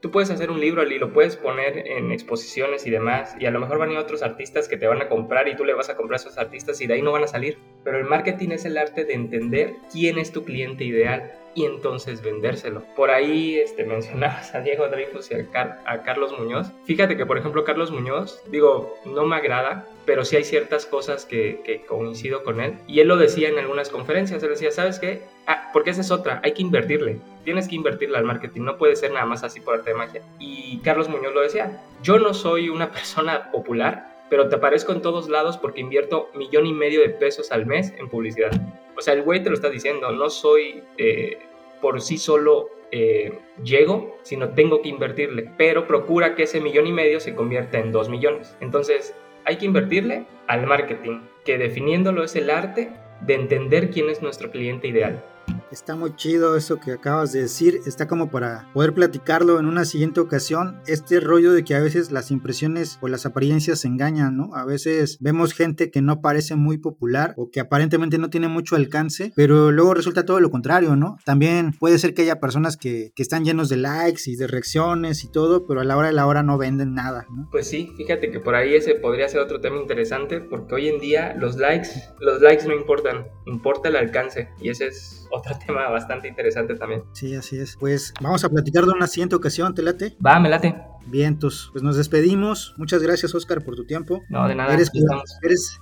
tú 0.00 0.10
puedes 0.10 0.30
hacer 0.30 0.50
un 0.50 0.60
libro 0.60 0.82
y 0.88 0.98
lo 0.98 1.12
puedes 1.12 1.36
poner 1.36 1.78
en 1.86 2.12
exposiciones 2.12 2.86
y 2.86 2.90
demás, 2.90 3.36
y 3.38 3.46
a 3.46 3.50
lo 3.50 3.60
mejor 3.60 3.78
van 3.78 3.90
a 3.90 3.92
ir 3.94 3.98
otros 3.98 4.22
artistas 4.22 4.68
que 4.68 4.76
te 4.76 4.86
van 4.86 5.02
a 5.02 5.08
comprar 5.08 5.48
y 5.48 5.56
tú 5.56 5.64
le 5.64 5.74
vas 5.74 5.88
a 5.88 5.96
comprar 5.96 6.20
a 6.20 6.22
esos 6.22 6.38
artistas 6.38 6.80
y 6.80 6.86
de 6.86 6.94
ahí 6.94 7.02
no 7.02 7.12
van 7.12 7.24
a 7.24 7.28
salir. 7.28 7.58
Pero 7.84 7.98
el 7.98 8.04
marketing 8.04 8.50
es 8.50 8.64
el 8.64 8.78
arte 8.78 9.04
de 9.04 9.14
entender 9.14 9.74
quién 9.92 10.18
es 10.18 10.32
tu 10.32 10.44
cliente 10.44 10.84
ideal 10.84 11.32
y 11.54 11.64
entonces 11.64 12.22
vendérselo. 12.22 12.84
Por 12.94 13.10
ahí 13.10 13.58
este, 13.58 13.84
mencionabas 13.86 14.54
a 14.54 14.60
Diego 14.60 14.88
Dreyfus 14.88 15.30
y 15.30 15.34
a, 15.34 15.82
a 15.86 16.02
Carlos 16.02 16.38
Muñoz. 16.38 16.70
Fíjate 16.84 17.16
que, 17.16 17.26
por 17.26 17.38
ejemplo, 17.38 17.64
Carlos 17.64 17.90
Muñoz, 17.90 18.42
digo, 18.50 18.94
no 19.06 19.24
me 19.24 19.36
agrada, 19.36 19.88
pero 20.06 20.24
sí 20.24 20.36
hay 20.36 20.44
ciertas 20.44 20.86
cosas 20.86 21.26
que, 21.26 21.60
que, 21.64 21.84
coincido 21.84 22.44
con 22.44 22.60
él. 22.60 22.78
Y 22.86 23.00
él 23.00 23.08
lo 23.08 23.16
decía 23.16 23.48
en 23.48 23.58
algunas 23.58 23.90
conferencias, 23.90 24.42
él 24.42 24.50
decía, 24.50 24.70
¿sabes 24.70 24.98
qué? 24.98 25.22
Ah, 25.46 25.70
porque 25.72 25.90
esa 25.90 26.00
es 26.00 26.10
otra, 26.10 26.40
hay 26.42 26.52
que 26.52 26.62
invertirle. 26.62 27.18
Tienes 27.44 27.68
que 27.68 27.74
invertirle 27.74 28.16
al 28.16 28.24
marketing, 28.24 28.62
no 28.62 28.78
puede 28.78 28.96
ser 28.96 29.12
nada 29.12 29.26
más 29.26 29.42
así 29.42 29.60
por 29.60 29.74
arte 29.74 29.90
de 29.90 29.96
magia. 29.96 30.22
Y 30.38 30.78
Carlos 30.78 31.08
Muñoz 31.08 31.34
lo 31.34 31.42
decía, 31.42 31.82
yo 32.02 32.18
no 32.18 32.32
soy 32.32 32.68
una 32.68 32.90
persona 32.92 33.50
popular, 33.50 34.16
pero 34.30 34.48
te 34.48 34.56
aparezco 34.56 34.92
en 34.92 35.02
todos 35.02 35.28
lados 35.28 35.58
porque 35.58 35.80
invierto 35.80 36.30
millón 36.34 36.66
y 36.66 36.72
medio 36.72 37.00
de 37.00 37.10
pesos 37.10 37.52
al 37.52 37.66
mes 37.66 37.92
en 37.98 38.08
publicidad. 38.08 38.50
O 38.96 39.02
sea, 39.02 39.14
el 39.14 39.22
güey 39.22 39.42
te 39.42 39.50
lo 39.50 39.54
está 39.54 39.68
diciendo, 39.68 40.10
no 40.12 40.30
soy 40.30 40.82
eh, 40.98 41.38
por 41.80 42.00
sí 42.00 42.16
solo 42.16 42.70
eh, 42.92 43.38
llego, 43.62 44.16
sino 44.22 44.50
tengo 44.50 44.80
que 44.80 44.88
invertirle, 44.88 45.50
pero 45.56 45.86
procura 45.86 46.34
que 46.34 46.44
ese 46.44 46.60
millón 46.60 46.86
y 46.86 46.92
medio 46.92 47.20
se 47.20 47.34
convierta 47.34 47.78
en 47.78 47.92
dos 47.92 48.08
millones. 48.08 48.56
Entonces, 48.60 49.14
hay 49.46 49.56
que 49.56 49.64
invertirle 49.64 50.26
al 50.48 50.66
marketing, 50.66 51.20
que 51.44 51.56
definiéndolo 51.56 52.24
es 52.24 52.36
el 52.36 52.50
arte 52.50 52.90
de 53.20 53.34
entender 53.34 53.90
quién 53.90 54.10
es 54.10 54.20
nuestro 54.20 54.50
cliente 54.50 54.88
ideal. 54.88 55.24
Está 55.72 55.96
muy 55.96 56.14
chido 56.14 56.56
eso 56.56 56.78
que 56.78 56.92
acabas 56.92 57.32
de 57.32 57.42
decir. 57.42 57.80
Está 57.86 58.06
como 58.06 58.30
para 58.30 58.70
poder 58.72 58.94
platicarlo 58.94 59.58
en 59.58 59.66
una 59.66 59.84
siguiente 59.84 60.20
ocasión. 60.20 60.80
Este 60.86 61.18
rollo 61.18 61.52
de 61.52 61.64
que 61.64 61.74
a 61.74 61.80
veces 61.80 62.12
las 62.12 62.30
impresiones 62.30 62.98
o 63.00 63.08
las 63.08 63.26
apariencias 63.26 63.80
se 63.80 63.88
engañan, 63.88 64.36
¿no? 64.36 64.54
A 64.54 64.64
veces 64.64 65.18
vemos 65.20 65.54
gente 65.54 65.90
que 65.90 66.02
no 66.02 66.20
parece 66.20 66.54
muy 66.54 66.78
popular 66.78 67.34
o 67.36 67.50
que 67.50 67.58
aparentemente 67.58 68.18
no 68.18 68.30
tiene 68.30 68.46
mucho 68.46 68.76
alcance, 68.76 69.32
pero 69.34 69.72
luego 69.72 69.94
resulta 69.94 70.24
todo 70.24 70.38
lo 70.38 70.50
contrario, 70.50 70.94
¿no? 70.94 71.16
También 71.24 71.72
puede 71.72 71.98
ser 71.98 72.14
que 72.14 72.22
haya 72.22 72.38
personas 72.38 72.76
que, 72.76 73.10
que 73.16 73.22
están 73.22 73.44
llenos 73.44 73.68
de 73.68 73.76
likes 73.76 74.22
y 74.26 74.36
de 74.36 74.46
reacciones 74.46 75.24
y 75.24 75.32
todo, 75.32 75.66
pero 75.66 75.80
a 75.80 75.84
la 75.84 75.96
hora 75.96 76.08
de 76.08 76.14
la 76.14 76.26
hora 76.26 76.44
no 76.44 76.58
venden 76.58 76.94
nada, 76.94 77.26
¿no? 77.28 77.48
Pues 77.50 77.68
sí, 77.68 77.92
fíjate 77.96 78.30
que 78.30 78.38
por 78.38 78.54
ahí 78.54 78.74
ese 78.74 78.94
podría 78.94 79.28
ser 79.28 79.40
otro 79.40 79.60
tema 79.60 79.80
interesante 79.80 80.40
porque 80.40 80.76
hoy 80.76 80.88
en 80.88 81.00
día 81.00 81.34
los 81.36 81.56
likes, 81.56 81.88
los 82.20 82.40
likes 82.40 82.66
no 82.68 82.74
importan, 82.74 83.26
importa 83.46 83.88
el 83.88 83.96
alcance 83.96 84.48
y 84.60 84.68
ese 84.68 84.86
es 84.86 85.26
otro 85.30 85.56
tema 85.58 85.65
bastante 85.72 86.28
interesante 86.28 86.74
también. 86.74 87.02
Sí, 87.12 87.34
así 87.34 87.58
es. 87.58 87.76
Pues 87.78 88.12
vamos 88.20 88.44
a 88.44 88.48
platicar 88.48 88.84
de 88.84 88.92
una 88.92 89.06
siguiente 89.06 89.36
ocasión, 89.36 89.74
¿te 89.74 89.82
late? 89.82 90.16
Va, 90.24 90.38
me 90.38 90.48
late. 90.48 90.74
Vientos, 91.06 91.70
pues 91.72 91.84
nos 91.84 91.96
despedimos. 91.96 92.74
Muchas 92.78 93.00
gracias, 93.00 93.34
Oscar, 93.34 93.62
por 93.62 93.76
tu 93.76 93.86
tiempo. 93.86 94.22
No, 94.28 94.48
de 94.48 94.56
nada. 94.56 94.76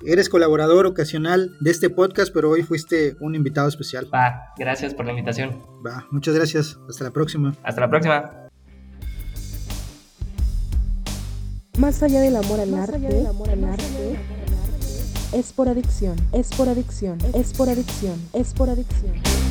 Eres, 0.06 0.28
colaborador 0.28 0.86
ocasional 0.86 1.56
de 1.60 1.70
este 1.70 1.88
podcast, 1.88 2.32
pero 2.32 2.50
hoy 2.50 2.62
fuiste 2.62 3.16
un 3.20 3.34
invitado 3.34 3.68
especial. 3.68 4.08
Va, 4.12 4.52
gracias 4.58 4.92
por 4.92 5.06
la 5.06 5.12
invitación. 5.12 5.62
Va, 5.84 6.06
muchas 6.10 6.34
gracias. 6.34 6.78
Hasta 6.88 7.04
la 7.04 7.10
próxima. 7.10 7.54
Hasta 7.62 7.80
la 7.80 7.88
próxima. 7.88 8.44
Más 11.78 12.02
allá 12.02 12.20
del 12.20 12.36
amor 12.36 12.60
al 12.60 12.74
arte, 12.74 13.26
es 15.32 15.52
por 15.52 15.68
adicción, 15.68 16.14
es 16.32 16.50
por 16.50 16.68
adicción, 16.68 17.18
es 17.34 17.52
por 17.52 17.68
adicción, 17.68 18.14
es 18.32 18.54
por 18.54 18.70
adicción. 18.70 19.43